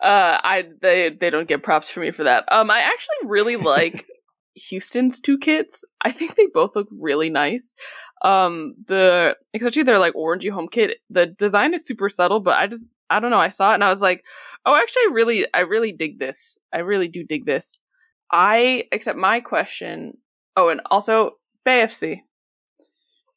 [0.00, 2.50] Uh, I they they don't get props for me for that.
[2.50, 4.06] Um, I actually really like
[4.54, 5.84] Houston's two kits.
[6.02, 7.74] I think they both look really nice.
[8.22, 10.98] Um, the especially their like orangey home kit.
[11.10, 13.38] The design is super subtle, but I just I don't know.
[13.38, 14.24] I saw it and I was like,
[14.66, 16.58] oh, actually, I really I really dig this.
[16.72, 17.78] I really do dig this.
[18.30, 20.18] I accept my question.
[20.56, 21.32] Oh, and also
[21.64, 22.20] Bay FC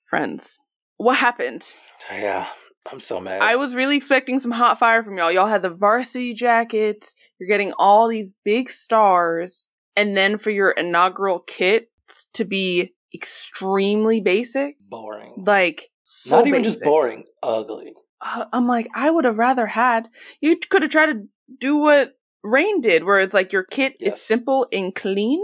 [0.10, 0.60] friends.
[0.98, 1.66] What happened?
[2.12, 2.48] Yeah,
[2.92, 3.42] I'm so mad.
[3.42, 5.32] I was really expecting some hot fire from y'all.
[5.32, 7.14] Y'all had the varsity jackets.
[7.40, 14.22] You're getting all these big stars, and then for your inaugural kits to be extremely
[14.22, 15.44] basic, boring.
[15.46, 17.94] like so Not even just boring, ugly.
[18.22, 20.08] Uh, I'm like, I would have rather had
[20.42, 21.24] you could have tried to
[21.60, 22.14] do what
[22.44, 24.16] Rain did, where it's like your kit Yes.
[24.16, 25.44] is simple and clean.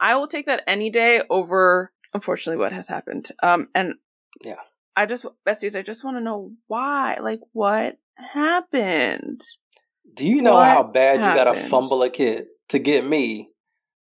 [0.00, 3.30] I will take that any day over, unfortunately, what has happened.
[3.42, 3.94] Um, and
[4.44, 4.56] Yeah.
[4.96, 9.42] I just, besties, I just want to know why, like, what happened?
[10.14, 13.50] Do you know What how bad you got to fumble a kid to get me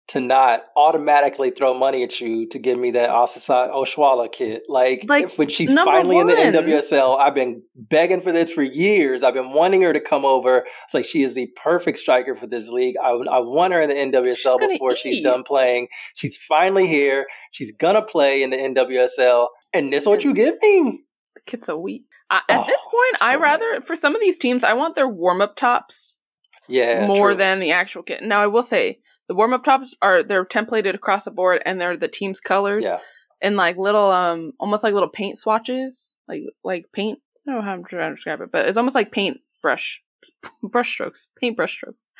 [0.09, 4.63] to not automatically throw money at you to give me that Asisat Oshoala kit.
[4.67, 6.33] Like, Like, when she's finally in the.
[6.33, 9.23] NWSL, I've been begging for this for years.
[9.23, 10.67] I've been wanting her to come over.
[10.85, 12.97] It's like she is the perfect striker for this league.
[13.03, 15.89] I, I want her in the NWSL gonna before she's done playing.
[16.15, 17.27] She's finally here.
[17.53, 21.03] She's gonna play in the NWSL, and this what you give me.
[21.35, 22.05] The kit's a wheat.
[22.31, 24.95] I, at Oh, this point, I so rather for some of these teams, I want
[24.95, 26.21] their warm up tops
[26.69, 27.39] Yeah, more true.
[27.39, 28.23] than the actual kit.
[28.23, 31.81] Now, I will say the warm up tops are they're templated across the board, and
[31.81, 32.99] they're the team's colors yeah.
[33.41, 37.19] and like little um almost like little paint swatches, like like paint.
[37.47, 40.03] I don't know how I'm trying to describe it, but it's almost like paint brush
[40.63, 42.11] brush strokes, paint brush strokes.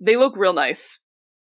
[0.00, 1.00] They look real nice.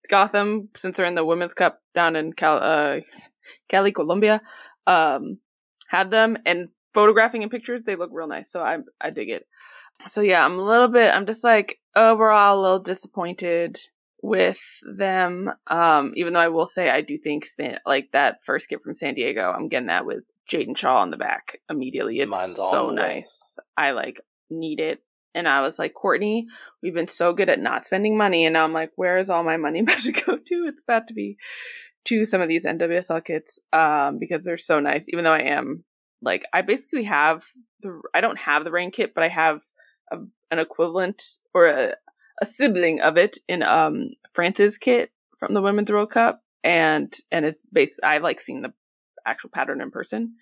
[0.09, 2.99] Gotham, since they're in the Women's Cup down in Cal, uh,
[3.69, 4.41] Cali, Colombia,
[4.87, 5.39] um,
[5.87, 8.51] had them and photographing in pictures, they look real nice.
[8.51, 9.47] So I I dig it.
[10.07, 11.13] So yeah, I'm a little bit.
[11.13, 13.79] I'm just like overall a little disappointed
[14.21, 15.51] with them.
[15.67, 18.95] Um, even though I will say I do think San, like that first kit from
[18.95, 22.19] San Diego, I'm getting that with Jaedyn Shaw on the back immediately.
[22.19, 23.59] It's Mine's so nice.
[23.77, 25.03] I like need it.
[25.35, 26.47] And I was like, Courtney,
[26.81, 29.43] we've been so good at not spending money, and now I'm like, where is all
[29.43, 30.65] my money about to go to?
[30.67, 31.37] It's about to be
[32.05, 35.05] to some of these NWSL kits, um, because they're so nice.
[35.07, 35.83] Even though I am
[36.21, 37.45] like, I basically have
[37.81, 39.61] the, I don't have the rain kit, but I have
[40.11, 40.17] a,
[40.51, 41.23] an equivalent
[41.53, 41.95] or a,
[42.41, 47.45] a sibling of it in um France's kit from the Women's World Cup, and and
[47.45, 47.99] it's based.
[48.03, 48.73] I've like seen the
[49.25, 50.35] actual pattern in person.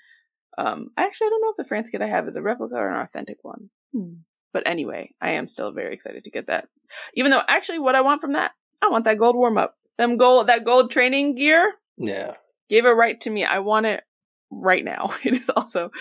[0.58, 2.76] Um, I actually, I don't know if the France kit I have is a replica
[2.76, 3.70] or an authentic one.
[3.94, 4.14] Hmm.
[4.54, 6.68] But anyway, I am still very excited to get that.
[7.14, 8.52] Even though, actually, what I want from that,
[8.82, 9.76] I want that gold warm up.
[10.02, 11.74] Them gold, that gold training gear.
[11.98, 12.34] Yeah.
[12.70, 13.46] Give it right to me.
[13.46, 14.02] I want it
[14.50, 15.14] right now.
[15.24, 15.92] It is also,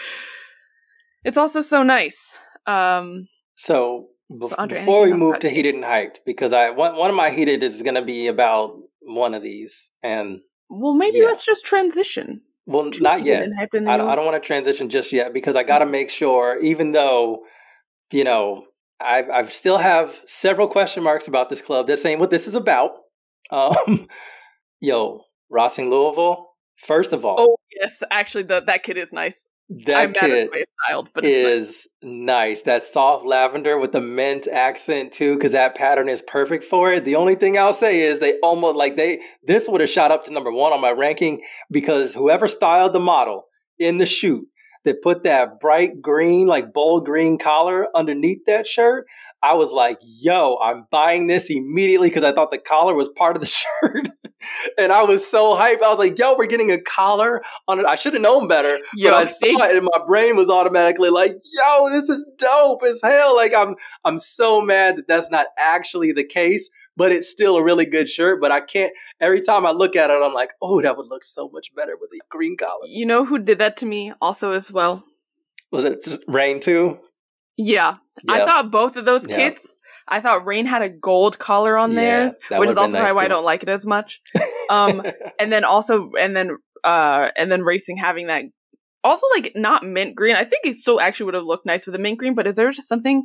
[1.22, 2.38] it's also so nice.
[2.66, 4.08] Um, So
[4.56, 7.62] Andre, before we move to heated and hyped, because I one one of my heated
[7.62, 8.72] is going to be about
[9.02, 10.40] one of these, and
[10.70, 11.26] well, maybe Yeah.
[11.26, 12.40] let's just transition.
[12.66, 13.42] well, not yet.
[13.42, 15.80] and hyped and I don't, I don't want to transition just yet because I got
[15.80, 17.44] to make sure, even though,
[18.12, 18.64] you know,
[19.00, 21.86] I I still have several question marks about this club.
[21.86, 22.92] That's saying what this is about.
[23.50, 24.08] Um,
[24.80, 26.48] yo, Racing Louisville.
[26.76, 29.46] First of all, Oh yes, actually, the, that kid is nice.
[29.84, 32.24] that I'm kid way styled, but it's nice.
[32.56, 32.62] nice.
[32.62, 37.04] That soft lavender with the mint accent too, because that pattern is perfect for it.
[37.04, 40.24] The only thing I'll say is they almost like they this would have shot up
[40.24, 43.44] to number one on my ranking because whoever styled the model
[43.78, 44.46] in the shoot
[44.84, 49.06] that put that bright green, like bold green collar underneath that shirt,
[49.42, 53.36] I was like, yo, I'm buying this immediately because I thought the collar was part
[53.36, 53.46] of the
[53.82, 54.10] shirt.
[54.78, 55.82] and I was so hyped.
[55.82, 57.86] I was like, yo, we're getting a collar on it.
[57.86, 58.78] I should have known better.
[58.94, 62.82] Yo, but I saw it and my brain was automatically like, yo, this is dope
[62.82, 63.34] as hell.
[63.34, 67.64] Like I'm I'm so mad that that's not actually the case, but it's still a
[67.64, 68.40] really good shirt.
[68.40, 71.24] But I can't every time I look at it, I'm like, oh, that would look
[71.24, 72.86] so much better with a green collar.
[72.86, 75.04] You know who did that to me also as well?
[75.70, 76.98] Was it rain too?
[77.62, 77.96] Yeah,
[78.28, 79.36] I thought both of those Yeah.
[79.36, 79.76] kits.
[80.08, 83.24] I thought Rain had a gold collar on Yeah, theirs, which is also nice, why
[83.24, 84.20] I don't like it as much.
[84.70, 85.02] Um,
[85.40, 88.44] and then also, and then, uh, and then Racing having that
[89.02, 90.36] also like not mint green.
[90.36, 92.54] I think it still actually would have looked nice with a mint green, but if
[92.54, 93.24] there's just something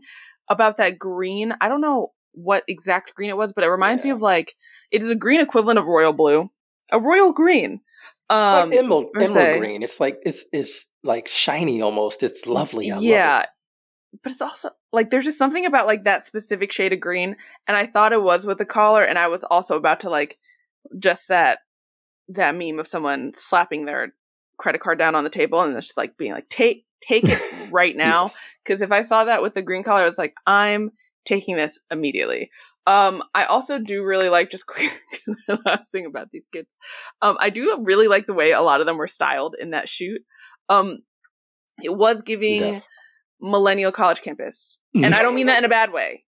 [0.50, 4.10] about that green, I don't know what exact green it was, but it reminds me
[4.10, 4.56] of like
[4.92, 6.50] it is a green equivalent of royal blue,
[6.92, 7.74] a royal green.
[7.74, 7.82] it's
[8.30, 9.84] Um, like emerald, emerald green.
[9.84, 12.24] It's like it's it's like shiny almost.
[12.24, 12.92] It's lovely.
[12.92, 13.50] I yeah it.
[14.24, 17.36] But it's also like there's just something about like that specific shade of green
[17.68, 20.38] and i thought it was with the collar and i was also about to like
[21.00, 21.60] just that
[22.30, 24.14] that meme of someone slapping their
[24.58, 27.42] credit card down on the table and it's just like being like take take it
[27.72, 28.54] right now Yes.
[28.64, 30.92] because if i saw that with the green collar it's like i'm
[31.26, 32.50] taking this immediately
[32.88, 34.92] um i also do really like just quick
[35.48, 36.78] the last thing about these kids
[37.22, 39.90] um i do really like the way a lot of them were styled in that
[39.90, 40.22] shoot
[40.70, 41.00] um
[41.84, 42.88] it was giving Def.
[43.42, 44.78] Millennial college campus.
[44.94, 46.24] And I don't mean that in a bad way.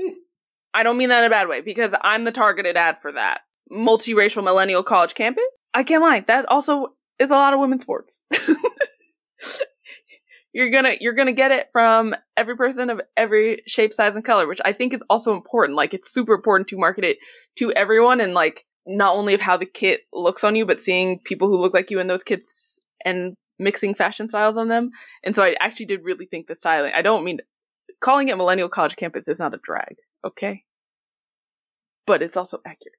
[0.74, 3.40] I don't mean that in a bad way because I'm the targeted ad for that.
[3.72, 5.44] Multiracial millennial college campus?
[5.74, 6.20] I can't lie.
[6.20, 6.88] That also
[7.18, 8.20] is a lot of women's sports.
[10.54, 14.46] you're gonna you're gonna get it from every person of every shape, size, and color,
[14.46, 15.76] which I think is also important.
[15.76, 17.18] Like it's super important to market it
[17.56, 21.18] to everyone and like not only of how the kit looks on you, but seeing
[21.24, 24.90] people who look like you in those kits and mixing fashion styles on them.
[25.24, 26.92] And so I actually did really think the styling.
[26.94, 27.40] I don't mean
[28.00, 29.94] calling it millennial college campus is not a drag,
[30.24, 30.62] okay?
[32.06, 32.98] But it's also accurate.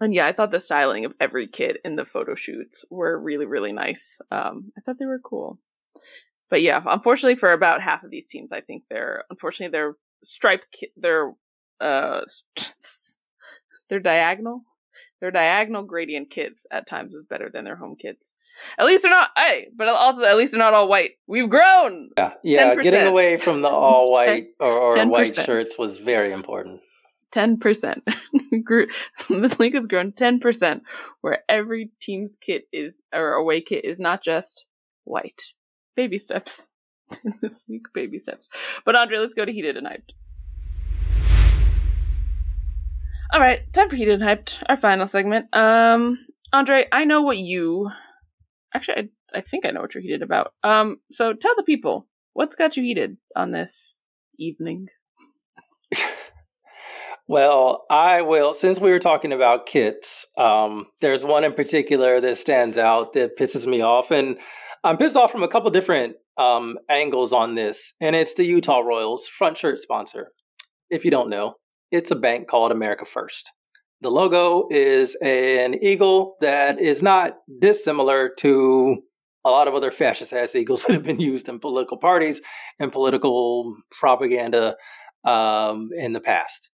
[0.00, 3.46] And yeah, I thought the styling of every kid in the photo shoots were really,
[3.46, 4.18] really nice.
[4.30, 5.58] Um, I thought they were cool.
[6.50, 10.62] But yeah, unfortunately for about half of these teams, I think they're unfortunately they're stripe
[10.70, 11.32] ki- they're
[11.80, 12.20] uh
[13.88, 14.62] they're diagonal.
[15.20, 18.34] Their diagonal gradient kits at times was better than their home kits.
[18.78, 19.30] At least they're not.
[19.36, 21.12] Hey, but also at least they're not all white.
[21.26, 22.10] We've grown.
[22.16, 22.74] Yeah, yeah.
[22.74, 22.82] 10%.
[22.82, 26.80] Getting away from the all white or, or white shirts was very important.
[27.32, 28.06] Ten percent.
[28.64, 28.86] Grew
[29.28, 30.82] the league has grown ten percent,
[31.20, 34.64] where every team's kit is or away kit is not just
[35.04, 35.42] white.
[35.96, 36.66] Baby steps.
[37.40, 38.48] This week, baby steps.
[38.84, 40.12] But Andre, let's go to heated and hyped.
[43.32, 44.62] All right, time for heated and hyped.
[44.68, 45.46] Our final segment.
[45.52, 47.90] Um, Andre, I know what you.
[48.74, 50.52] Actually, I, I think I know what you're heated about.
[50.62, 54.02] Um, so tell the people what's got you heated on this
[54.38, 54.88] evening.
[57.28, 58.54] Well, I will.
[58.54, 63.36] Since we were talking about kits, um, there's one in particular that stands out that
[63.36, 64.38] pisses me off, and
[64.84, 67.94] I'm pissed off from a couple different um, angles on this.
[68.00, 70.30] And it's the Utah Royals front shirt sponsor.
[70.88, 71.54] If you don't know,
[71.90, 73.50] it's a bank called America First.
[74.02, 79.02] The logo is an eagle that is not dissimilar to
[79.44, 82.42] a lot of other fascist ass eagles that have been used in political parties
[82.78, 84.76] and political propaganda
[85.24, 86.70] um, in the past.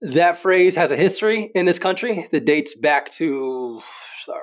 [0.00, 3.80] That phrase has a history in this country that dates back to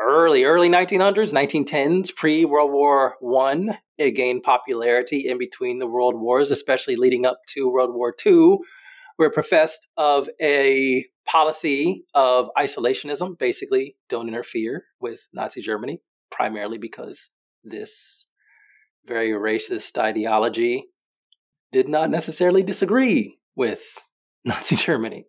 [0.02, 3.78] early, early 1900s, 1910s, pre World War One.
[3.98, 8.58] It gained popularity in between the world wars, especially leading up to World War II,
[9.18, 16.02] where it professed of a policy of isolationism, basically don't interfere with Nazi Germany,
[16.32, 17.30] primarily because
[17.64, 18.26] this
[19.06, 20.86] very racist ideology
[21.72, 23.82] did not necessarily disagree with
[24.46, 25.26] Nazi Germany.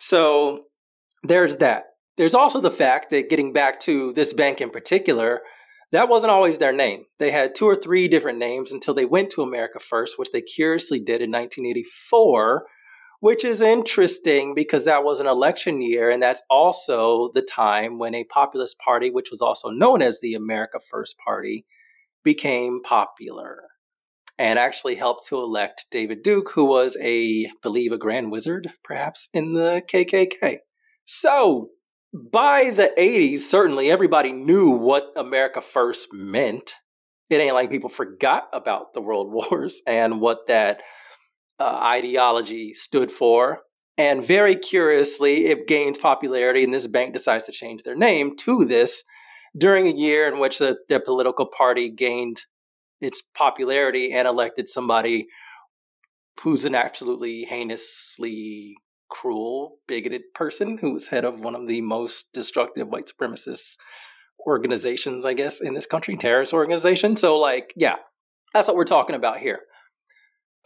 [0.00, 0.64] So
[1.22, 1.84] there's that.
[2.16, 5.42] There's also the fact that getting back to this bank in particular,
[5.92, 7.04] that wasn't always their name.
[7.18, 10.40] They had two or three different names until they went to America First, which they
[10.40, 12.66] curiously did in 1984,
[13.20, 16.10] which is interesting because that was an election year.
[16.10, 20.34] And that's also the time when a populist party, which was also known as the
[20.34, 21.66] America First Party,
[22.24, 23.62] became popular
[24.38, 28.72] and actually helped to elect David Duke, who was a, I believe, a grand wizard,
[28.84, 30.58] perhaps, in the KKK.
[31.04, 31.70] So,
[32.12, 36.74] by the 80s, certainly everybody knew what America First meant.
[37.30, 40.82] It ain't like people forgot about the world wars and what that
[41.58, 43.62] uh, ideology stood for.
[43.98, 48.64] And very curiously, it gains popularity, and this bank decides to change their name to
[48.66, 49.02] this
[49.56, 52.42] during a year in which the, the political party gained
[53.00, 55.28] its popularity and elected somebody
[56.42, 58.76] who's an absolutely heinously
[59.08, 63.76] cruel, bigoted person who was head of one of the most destructive white supremacist
[64.46, 67.16] organizations, I guess, in this country, terrorist organization.
[67.16, 67.96] So, like, yeah,
[68.52, 69.60] that's what we're talking about here.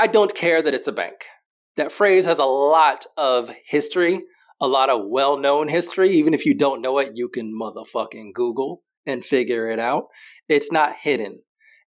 [0.01, 1.27] I don't care that it's a bank.
[1.77, 4.23] That phrase has a lot of history,
[4.59, 6.13] a lot of well known history.
[6.13, 10.05] Even if you don't know it, you can motherfucking Google and figure it out.
[10.49, 11.43] It's not hidden.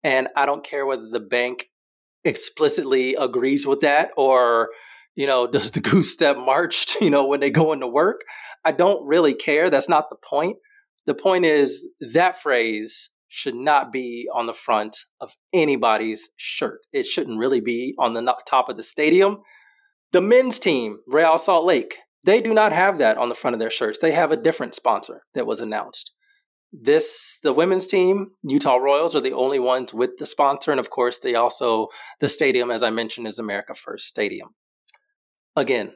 [0.02, 1.68] And I don't care whether the bank
[2.24, 4.70] explicitly agrees with that or,
[5.14, 8.22] you know, does the goose step march, you know, when they go into work.
[8.64, 9.70] I don't really care.
[9.70, 10.56] That's not the point.
[11.06, 16.80] The point is that phrase should not be on the front of anybody's shirt.
[16.92, 19.38] It shouldn't really be on the top of the stadium.
[20.12, 23.60] The men's team, Real Salt Lake, they do not have that on the front of
[23.60, 23.98] their shirts.
[23.98, 26.12] They have a different sponsor that was announced
[26.72, 30.90] this the women's team utah royals are the only ones with the sponsor and of
[30.90, 31.88] course they also
[32.20, 34.50] the stadium as i mentioned is america first stadium
[35.56, 35.92] again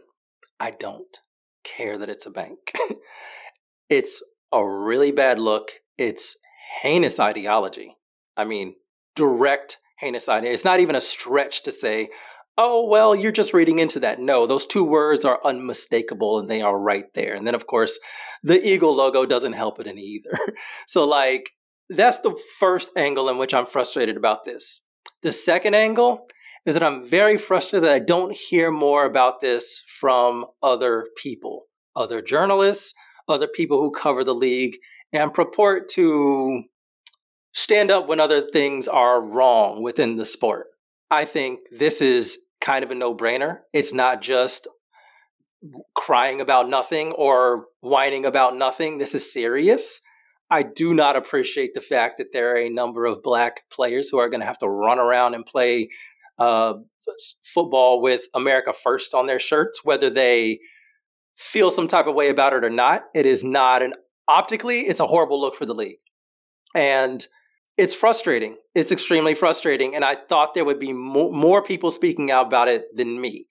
[0.59, 1.19] i don't
[1.63, 2.59] care that it's a bank
[3.89, 4.23] it's
[4.53, 6.37] a really bad look it's
[6.83, 7.97] heinous ideology
[8.37, 8.75] i mean
[9.17, 12.09] direct heinous ideology it's not even a stretch to say
[12.57, 14.21] oh, well, you're just reading into that.
[14.21, 17.35] No, those two words are unmistakable and they are right there.
[17.35, 17.99] And then, of course,
[18.43, 20.39] the Eagle logo doesn't help it any either.
[20.87, 21.51] so, like,
[21.89, 24.83] that's the first angle in which I'm frustrated about this.
[25.23, 26.29] The second angle
[26.65, 31.65] is that I'm very frustrated that I don't hear more about this from other people,
[31.95, 32.95] other journalists,
[33.29, 34.77] other people who cover the league
[35.15, 36.65] and purport to
[37.55, 40.67] stand up when other things are wrong within the sport.
[41.11, 43.61] I think this is kind of a no brainer.
[43.73, 44.67] It's not just
[45.95, 48.99] crying about nothing or whining about nothing.
[48.99, 50.01] This is serious.
[50.51, 54.19] I do not appreciate the fact that there are a number of black players who
[54.19, 55.89] are going to have to run around and play
[56.39, 56.75] uh,
[57.45, 60.59] football with America First on their shirts, whether they
[61.37, 63.05] feel some type of way about it or not.
[63.15, 63.95] It is not an
[64.29, 65.99] optically, it's a horrible look for the league.
[66.75, 67.27] And
[67.77, 68.57] it's frustrating.
[68.75, 69.95] It's extremely frustrating.
[69.95, 73.47] And I thought there would be mo- more people speaking out about it than me.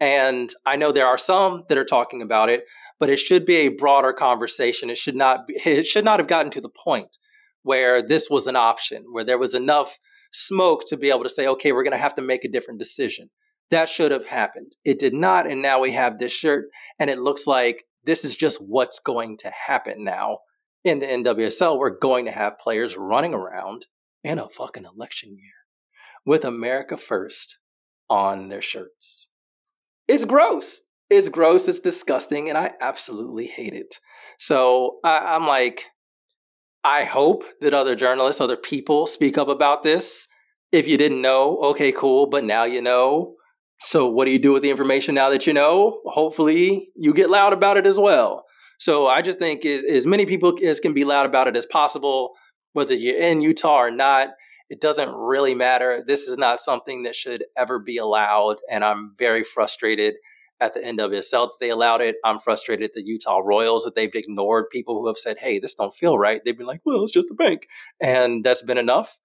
[0.00, 2.64] And I know there are some that are talking about it,
[2.98, 4.90] but it should be a broader conversation.
[4.90, 7.18] It should not be, it should not have gotten to the point
[7.62, 9.98] where this was an option, where there was enough
[10.32, 12.78] smoke to be able to say, okay, we're going to have to make a different
[12.78, 13.28] decision.
[13.70, 14.76] That should have happened.
[14.84, 15.50] It did not.
[15.50, 16.66] And now we have this shirt,
[17.00, 20.38] and it looks like this is just what's going to happen now
[20.84, 21.78] in the NWSL.
[21.78, 23.86] We're going to have players running around
[24.24, 25.52] in a fucking election year
[26.24, 27.58] with America First
[28.08, 29.28] on their shirts.
[30.08, 30.80] It's gross.
[31.10, 31.68] It's gross.
[31.68, 32.48] It's disgusting.
[32.48, 33.98] And I absolutely hate it.
[34.38, 35.84] So I, I'm like,
[36.84, 40.28] I hope that other journalists, other people speak up about this.
[40.72, 43.34] If you didn't know, okay, cool, but now you know.
[43.78, 46.00] So, what do you do with the information now that you know?
[46.06, 48.44] Hopefully, you get loud about it as well.
[48.78, 52.32] So, I just think as many people as can be loud about it as possible,
[52.72, 54.30] whether you're in Utah or not,
[54.68, 56.02] it doesn't really matter.
[56.06, 58.56] This is not something that should ever be allowed.
[58.70, 60.14] And I'm very frustrated
[60.60, 62.16] at the NWSL that they allowed it.
[62.24, 65.74] I'm frustrated at the Utah Royals that they've ignored people who have said, hey, this
[65.74, 66.40] don't feel right.
[66.44, 67.68] They've been like, well, it's just a bank.
[68.00, 69.18] And that's been enough.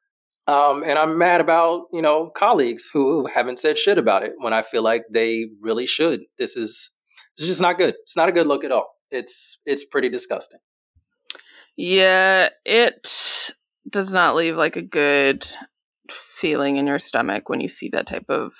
[0.48, 4.54] Um, and I'm mad about, you know, colleagues who haven't said shit about it when
[4.54, 6.22] I feel like they really should.
[6.38, 6.90] This is
[7.38, 7.96] it's just not good.
[8.02, 8.96] It's not a good look at all.
[9.12, 10.60] It's it's pretty disgusting.
[11.78, 13.54] Yeah, it
[13.90, 15.46] does not leave like a good
[16.10, 18.54] feeling in your stomach when you see that type of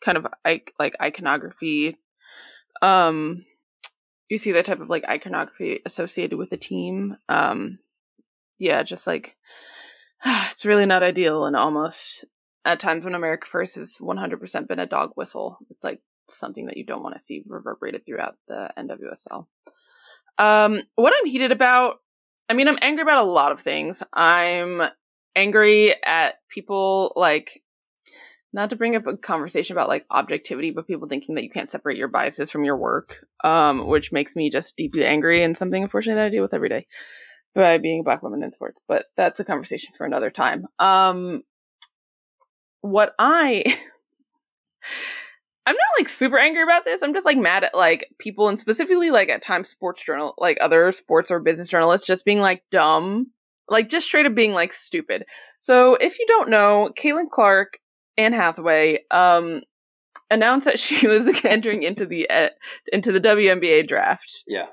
[0.00, 1.96] kind of like iconography
[2.82, 3.44] um
[4.28, 7.78] you see that type of like iconography associated with the team um
[8.58, 9.36] yeah just like
[10.50, 12.24] it's really not ideal and almost
[12.64, 16.76] at times when america first has 100% been a dog whistle it's like something that
[16.76, 19.46] you don't want to see reverberated throughout the nwsl
[20.38, 21.96] um what i'm heated about
[22.48, 24.02] i mean i'm angry about a lot of things.
[24.12, 24.82] I'm
[25.36, 27.62] angry at people like
[28.52, 31.68] not to bring up a conversation about like objectivity, but people thinking that you can't
[31.68, 35.82] separate your biases from your work, um, which makes me just deeply angry and something
[35.82, 36.86] unfortunately that I deal with every day
[37.54, 38.82] by being a black woman in sports.
[38.86, 40.66] But that's a conversation for another time.
[40.78, 41.42] Um,
[42.80, 43.62] what I
[45.66, 47.02] I'm not like super angry about this.
[47.02, 50.58] I'm just like mad at like people and specifically like at times sports journal like
[50.60, 53.30] other sports or business journalists just being like dumb.
[53.68, 55.24] Like just straight up being like stupid.
[55.58, 57.78] So if you don't know, Caitlin Clark
[58.16, 59.62] Anne Hathaway um,
[60.30, 62.50] announced that she was entering into the uh,
[62.92, 64.44] into the WNBA draft.
[64.46, 64.66] Yeah,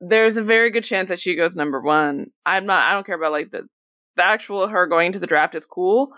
[0.00, 2.26] there's a very good chance that she goes number one.
[2.44, 2.84] I'm not.
[2.84, 3.68] I don't care about like the
[4.16, 6.10] the actual her going to the draft is cool.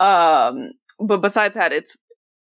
[0.00, 1.96] Um, but besides that, it's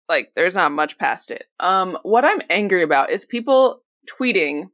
[0.09, 1.45] like there's not much past it.
[1.61, 4.65] Um, what I'm angry about is people tweeting,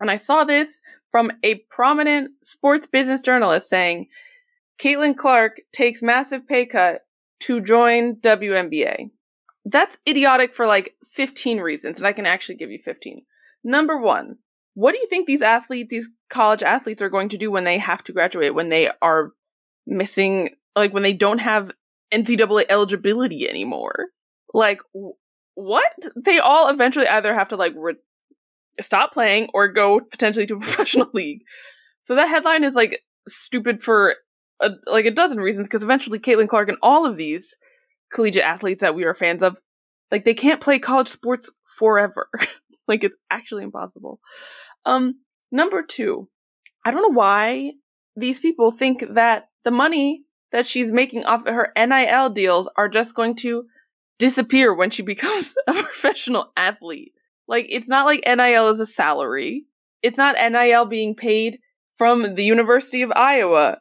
[0.00, 4.08] and I saw this from a prominent sports business journalist saying,
[4.80, 7.02] Caitlin Clark takes massive pay cut
[7.40, 9.10] to join WNBA.
[9.64, 13.22] That's idiotic for like 15 reasons, and I can actually give you 15.
[13.62, 14.38] Number one,
[14.74, 17.78] what do you think these athletes, these college athletes, are going to do when they
[17.78, 19.32] have to graduate, when they are
[19.86, 21.72] missing, like when they don't have
[22.12, 24.06] NCAA eligibility anymore?
[24.54, 24.80] Like,
[25.54, 25.92] what?
[26.16, 27.96] They all eventually either have to like re-
[28.80, 31.42] stop playing or go potentially to a professional league.
[32.02, 34.16] So that headline is like stupid for
[34.60, 37.54] a, like a dozen reasons because eventually Caitlin Clark and all of these
[38.12, 39.58] collegiate athletes that we are fans of,
[40.10, 42.28] like they can't play college sports forever.
[42.88, 44.20] like it's actually impossible.
[44.84, 45.20] Um,
[45.50, 46.28] number two,
[46.84, 47.72] I don't know why
[48.16, 52.88] these people think that the money that she's making off of her NIL deals are
[52.88, 53.64] just going to
[54.18, 57.12] disappear when she becomes a professional athlete.
[57.48, 59.64] Like, it's not like NIL is a salary.
[60.02, 61.58] It's not NIL being paid
[61.96, 63.78] from the University of Iowa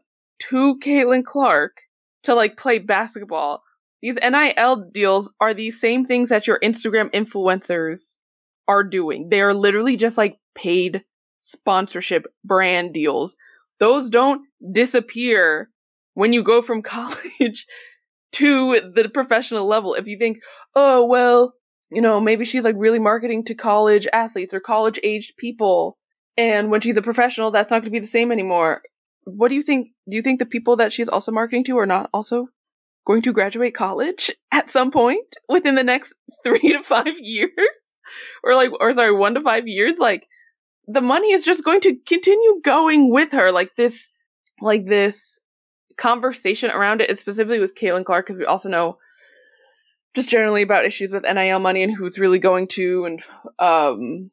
[0.50, 1.82] to Caitlin Clark
[2.24, 3.64] to like play basketball.
[4.02, 8.18] These NIL deals are the same things that your Instagram influencers
[8.68, 9.30] are doing.
[9.30, 11.04] They are literally just like paid
[11.40, 13.36] sponsorship brand deals.
[13.80, 14.42] Those don't
[14.72, 15.70] disappear
[16.14, 17.66] when you go from college
[18.34, 19.94] to the professional level.
[19.94, 20.38] If you think,
[20.76, 21.54] oh, well,
[21.90, 25.98] you know, maybe she's like really marketing to college athletes or college aged people.
[26.38, 28.82] And when she's a professional, that's not going to be the same anymore
[29.24, 29.90] what do you think?
[30.10, 32.48] Do you think the people that she's also marketing to are not also
[33.06, 37.91] going to graduate college at some point within the next three to five years?
[38.44, 39.98] Or like, or sorry, one to five years?
[40.00, 40.28] Like,
[40.88, 43.52] the money is just going to continue going with her.
[43.52, 44.10] Like this,
[44.60, 45.40] like this
[45.98, 48.98] conversation around it is specifically with Caitlin Clark, because we also know
[50.14, 53.24] just generally about issues with NIL money and who's really going to and
[53.60, 54.30] um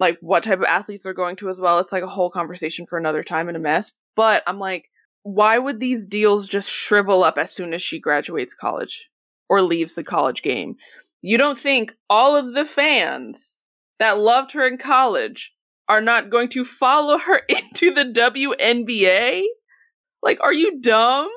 [0.00, 1.78] like what type of athletes are going to as well.
[1.78, 3.92] It's like a whole conversation for another time and a mess.
[4.16, 4.90] But I'm like,
[5.22, 9.08] why would these deals just shrivel up as soon as she graduates college
[9.48, 10.76] or leaves the college game?
[11.26, 13.64] You don't think all of the fans
[13.98, 15.54] that loved her in college
[15.88, 19.44] are not going to follow her into the WNBA?
[20.22, 21.30] Like, are you dumb?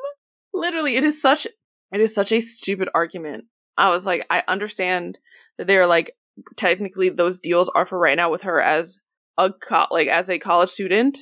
[0.53, 3.45] Literally, it is such it is such a stupid argument.
[3.77, 5.19] I was like, I understand
[5.57, 6.17] that they're like
[6.57, 8.99] technically those deals are for right now with her as
[9.37, 11.19] a co- like as a college student,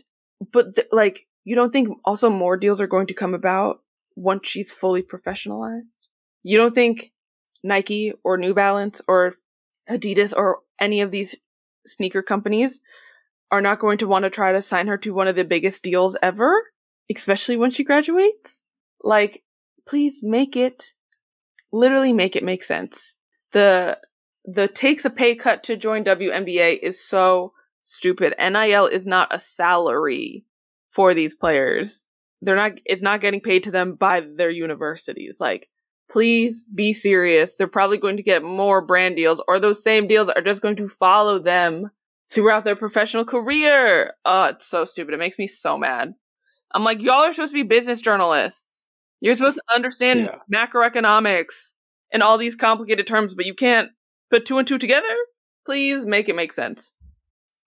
[0.51, 3.83] but th- like you don't think also more deals are going to come about
[4.15, 6.07] once she's fully professionalized?
[6.41, 7.11] You don't think
[7.65, 9.35] Nike or New Balance or
[9.89, 11.35] Adidas or any of these
[11.85, 12.79] sneaker companies
[13.51, 15.83] are not going to want to try to sign her to one of the biggest
[15.83, 16.53] deals ever,
[17.13, 18.63] especially when she graduates?
[19.03, 19.43] Like,
[19.87, 20.91] please make it
[21.71, 23.15] literally make it make sense.
[23.51, 23.99] The
[24.45, 28.35] the takes a pay cut to join WNBA is so stupid.
[28.39, 30.45] NIL is not a salary
[30.91, 32.05] for these players.
[32.41, 35.37] They're not it's not getting paid to them by their universities.
[35.39, 35.67] Like
[36.09, 37.55] please be serious.
[37.55, 40.75] They're probably going to get more brand deals or those same deals are just going
[40.77, 41.89] to follow them
[42.31, 44.13] throughout their professional career.
[44.25, 45.13] Oh, it's so stupid.
[45.13, 46.13] It makes me so mad.
[46.73, 48.85] I'm like, y'all are supposed to be business journalists.
[49.21, 50.65] You're supposed to understand Yeah.
[50.65, 51.73] macroeconomics
[52.11, 53.89] and all these complicated terms, but you can't
[54.29, 55.15] put two and two together?
[55.65, 56.91] Please make it make sense.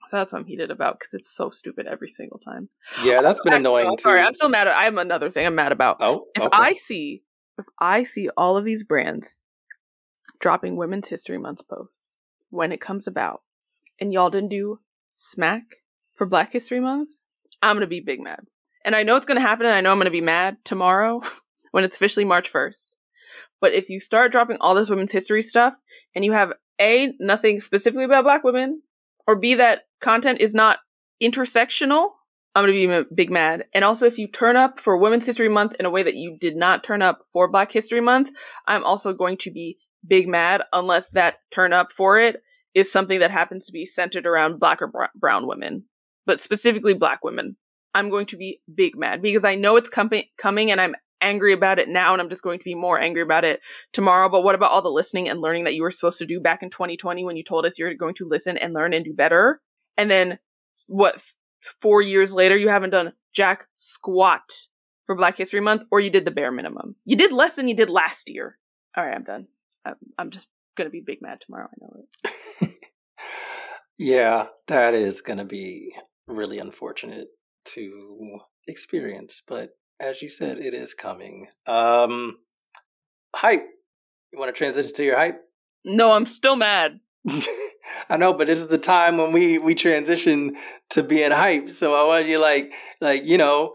[0.09, 2.68] So that's what I'm heated about because it's so stupid every single time.
[3.05, 4.03] Yeah, that's been Actually, annoying I'm too.
[4.03, 4.66] sorry, I'm still mad.
[4.68, 5.99] At, I have another thing I'm mad about.
[6.01, 6.51] oh, If okay.
[6.57, 7.22] I see,
[7.59, 9.38] if I see all of these brands
[10.40, 12.14] dropping Women's History Month posts
[12.50, 13.42] when it comes about,
[14.00, 14.80] and y'all didn't do
[15.14, 15.62] smack
[16.14, 17.11] for Black History Month,
[17.62, 18.46] I'm gonna be big mad.
[18.84, 21.22] And I know it's gonna happen, and I know I'm gonna be mad tomorrow
[21.72, 22.90] when it's officially March 1st.
[23.61, 25.74] But if you start dropping all this women's history stuff,
[26.14, 28.82] and you have a nothing specifically about Black women,
[29.26, 30.78] or b that content is not
[31.22, 32.11] intersectional,
[32.59, 33.66] I'm gonna be m- big mad.
[33.72, 36.36] And also, if you turn up for Women's History Month in a way that you
[36.40, 38.30] did not turn up for Black History Month,
[38.66, 42.42] I'm also going to be big mad unless that turn up for it
[42.74, 45.84] is something that happens to be centered around Black or br- brown women,
[46.26, 47.56] but specifically Black women.
[47.94, 51.52] I'm going to be big mad because I know it's com- coming and I'm angry
[51.52, 53.61] about it now and I'm just going to be more angry about it
[53.92, 54.28] tomorrow.
[54.28, 56.62] But what about all the listening and learning that you were supposed to do back
[56.62, 59.61] in 2020 when you told us you're going to listen and learn and do better?
[59.96, 60.38] And then
[60.88, 61.20] what,
[61.80, 64.52] four years later, you haven't done jack squat
[65.06, 66.96] for Black History Month or you did the bare minimum.
[67.04, 68.59] You did less than you did last year.
[68.96, 69.46] All right, I'm done.
[69.84, 71.68] I'm, I'm just going to be big mad tomorrow.
[71.70, 72.04] I know
[72.62, 72.74] it.
[73.98, 75.92] Yeah, that is going to be
[76.28, 77.26] really unfortunate
[77.66, 78.38] to
[78.68, 81.48] experience, but as you said, it is coming.
[81.66, 82.38] Um,
[83.34, 83.66] hype.
[84.32, 85.40] You want to transition to your hype?
[85.84, 87.00] No, I'm still mad.
[88.09, 90.57] I know, but this is the time when we we transition
[90.91, 91.70] to being hype.
[91.70, 93.74] So I want you like like you know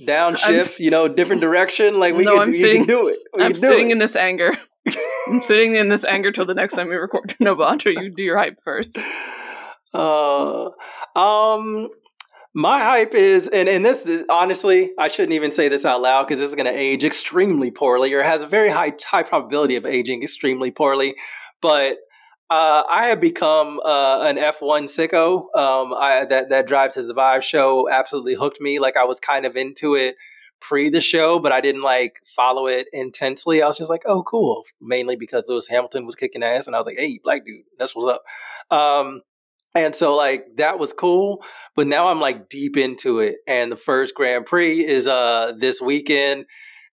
[0.00, 2.00] downshift, you know, different direction.
[2.00, 3.18] Like we No, can, I'm we sitting- do it.
[3.36, 3.92] We I'm do sitting it.
[3.92, 4.52] in this anger.
[5.28, 7.34] I'm sitting in this anger till the next time we record.
[7.40, 8.98] No, Andre, you do your hype first.
[9.94, 10.70] Uh,
[11.14, 11.88] um,
[12.54, 16.24] my hype is, and and this is- honestly, I shouldn't even say this out loud
[16.24, 19.76] because this is going to age extremely poorly, or has a very high high probability
[19.76, 21.14] of aging extremely poorly.
[21.60, 21.98] But
[22.52, 25.44] uh, I have become uh, an F one sicko.
[25.56, 28.78] Um, I that that Drive to Survive show absolutely hooked me.
[28.78, 30.16] Like I was kind of into it
[30.60, 33.62] pre the show, but I didn't like follow it intensely.
[33.62, 34.66] I was just like, oh, cool.
[34.82, 37.96] Mainly because Lewis Hamilton was kicking ass, and I was like, hey, black dude, that's
[37.96, 38.76] what's up.
[38.76, 39.22] Um,
[39.74, 41.42] and so like that was cool,
[41.74, 43.36] but now I'm like deep into it.
[43.46, 46.44] And the first Grand Prix is uh this weekend,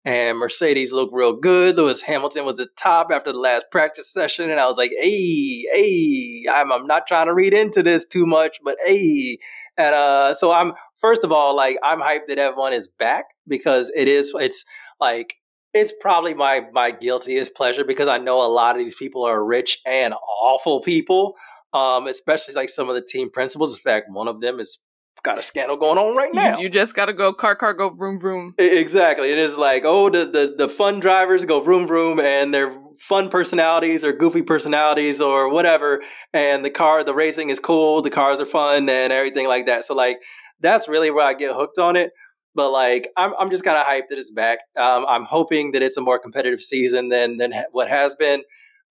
[0.08, 1.76] and Mercedes looked real good.
[1.76, 5.66] Lewis Hamilton was the top after the last practice session, and I was like, hey,
[5.70, 9.36] hey, I'm I'm not trying to read into this too much, but hey.
[9.76, 13.92] And uh so I'm first of all, like I'm hyped that F1 is back because
[13.94, 14.64] it is it's
[14.98, 15.34] like
[15.74, 19.44] it's probably my my guiltiest pleasure because I know a lot of these people are
[19.44, 21.36] rich and awful people
[21.72, 23.74] um, especially like some of the team principals.
[23.74, 24.78] In fact, one of them is
[25.22, 26.58] got a scandal going on right now.
[26.58, 28.54] You, just gotta go car car go vroom vroom.
[28.58, 29.30] Exactly.
[29.30, 33.28] It is like, oh, the, the the fun drivers go vroom vroom, and they're fun
[33.28, 36.02] personalities or goofy personalities or whatever.
[36.32, 38.02] And the car, the racing is cool.
[38.02, 39.84] The cars are fun and everything like that.
[39.84, 40.18] So like,
[40.60, 42.10] that's really where I get hooked on it.
[42.54, 44.58] But like, I'm I'm just kind of hyped that it's back.
[44.76, 48.42] Um, I'm hoping that it's a more competitive season than than what has been.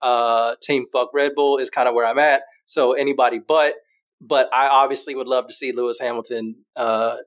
[0.01, 2.43] Uh, Team Fuck Red Bull is kind of where I'm at.
[2.65, 3.73] So anybody but.
[4.19, 7.17] But I obviously would love to see Lewis Hamilton uh,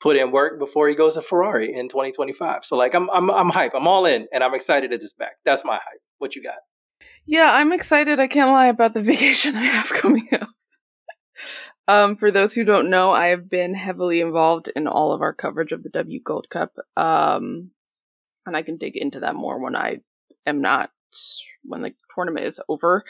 [0.00, 2.64] put in work before he goes to Ferrari in 2025.
[2.64, 3.72] So like I'm I'm I'm hype.
[3.74, 5.36] I'm all in and I'm excited that it's back.
[5.44, 6.00] That's my hype.
[6.18, 6.56] What you got?
[7.26, 8.18] Yeah, I'm excited.
[8.20, 10.48] I can't lie about the vacation I have coming up.
[11.86, 15.32] um, for those who don't know, I have been heavily involved in all of our
[15.32, 16.72] coverage of the W Gold Cup.
[16.96, 17.72] Um,
[18.46, 19.98] and I can dig into that more when I
[20.46, 20.90] am not
[21.64, 23.04] when the tournament is over.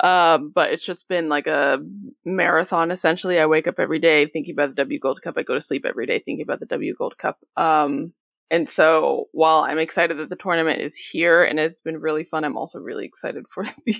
[0.00, 1.78] Um, but it's just been like a
[2.24, 3.38] marathon essentially.
[3.38, 5.34] I wake up every day thinking about the W Gold Cup.
[5.36, 7.38] I go to sleep every day thinking about the W Gold Cup.
[7.56, 8.12] Um,
[8.50, 12.44] and so while I'm excited that the tournament is here and it's been really fun,
[12.44, 13.96] I'm also really excited for the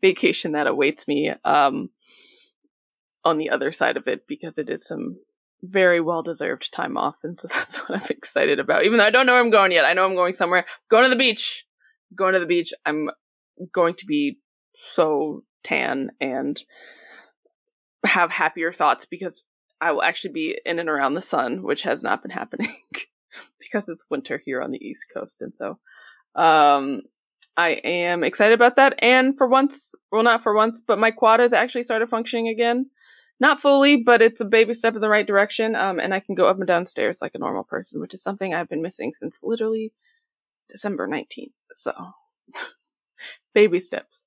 [0.00, 1.90] vacation that awaits me um,
[3.24, 5.16] on the other side of it because it is some
[5.62, 7.16] very well deserved time off.
[7.22, 8.84] And so that's what I'm excited about.
[8.84, 10.64] Even though I don't know where I'm going yet, I know I'm going somewhere.
[10.90, 11.66] going to the beach.
[12.16, 12.72] Going to the beach.
[12.84, 13.10] I'm
[13.72, 14.38] going to be
[14.74, 16.60] so tan and
[18.04, 19.44] have happier thoughts because
[19.80, 22.74] I will actually be in and around the sun, which has not been happening
[23.58, 25.42] because it's winter here on the East Coast.
[25.42, 25.78] And so
[26.34, 27.02] um,
[27.56, 28.94] I am excited about that.
[29.00, 32.90] And for once, well, not for once, but my quad has actually started functioning again.
[33.40, 35.74] Not fully, but it's a baby step in the right direction.
[35.74, 38.22] Um, and I can go up and down stairs like a normal person, which is
[38.22, 39.90] something I've been missing since literally
[40.72, 41.52] December 19th.
[41.74, 41.92] So,
[43.54, 44.22] baby steps.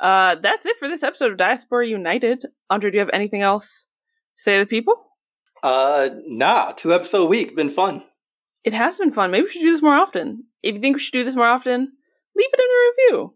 [0.00, 2.44] Uh, that's it for this episode of Diaspora United.
[2.70, 3.86] Andre, do you have anything else
[4.36, 4.94] to say to the people?
[5.62, 7.56] Uh, nah, two episode week.
[7.56, 8.04] Been fun.
[8.64, 9.30] It has been fun.
[9.30, 10.44] Maybe we should do this more often.
[10.62, 11.80] If you think we should do this more often,
[12.36, 13.34] leave it in a review.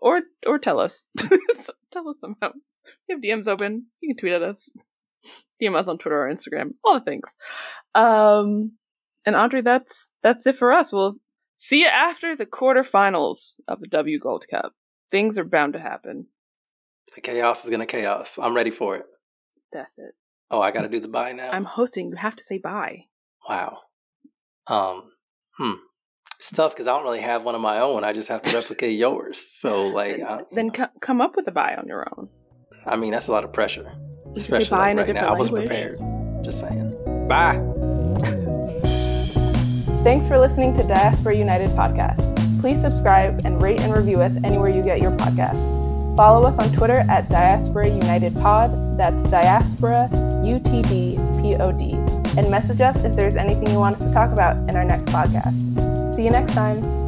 [0.00, 1.06] Or or tell us.
[1.92, 2.52] tell us somehow.
[3.08, 3.86] We have DMs open.
[4.00, 4.68] You can tweet at us.
[5.60, 6.70] DM us on Twitter or Instagram.
[6.84, 7.28] All the things.
[7.94, 8.76] Um
[9.26, 10.92] and Andre, that's that's it for us.
[10.92, 11.16] We'll
[11.56, 14.72] see you after the quarterfinals of the W Gold Cup.
[15.10, 16.26] Things are bound to happen.
[17.14, 18.38] The chaos is gonna chaos.
[18.40, 19.04] I'm ready for it.
[19.72, 20.14] That's it.
[20.50, 21.50] Oh, I gotta do the bye now.
[21.50, 22.08] I'm hosting.
[22.10, 23.04] You have to say bye.
[23.48, 23.78] Wow.
[24.66, 25.04] Um.
[25.56, 25.72] Hmm.
[26.38, 28.04] It's tough because I don't really have one of my own.
[28.04, 29.44] I just have to replicate yours.
[29.58, 32.28] So, like, then, I, then co- come up with a bye on your own.
[32.86, 33.90] I mean, that's a lot of pressure.
[34.26, 35.12] You Especially bye like in a right now.
[35.14, 36.44] different I wasn't prepared.
[36.44, 37.26] Just saying.
[37.28, 37.56] Bye.
[40.02, 42.60] Thanks for listening to Diaspora United podcast.
[42.60, 46.16] Please subscribe and rate and review us anywhere you get your podcasts.
[46.16, 48.70] Follow us on Twitter at Diaspora United Pod.
[48.98, 50.08] That's Diaspora
[50.44, 51.94] U T D P O D.
[52.36, 55.08] And message us if there's anything you want us to talk about in our next
[55.08, 56.14] podcast.
[56.14, 57.07] See you next time.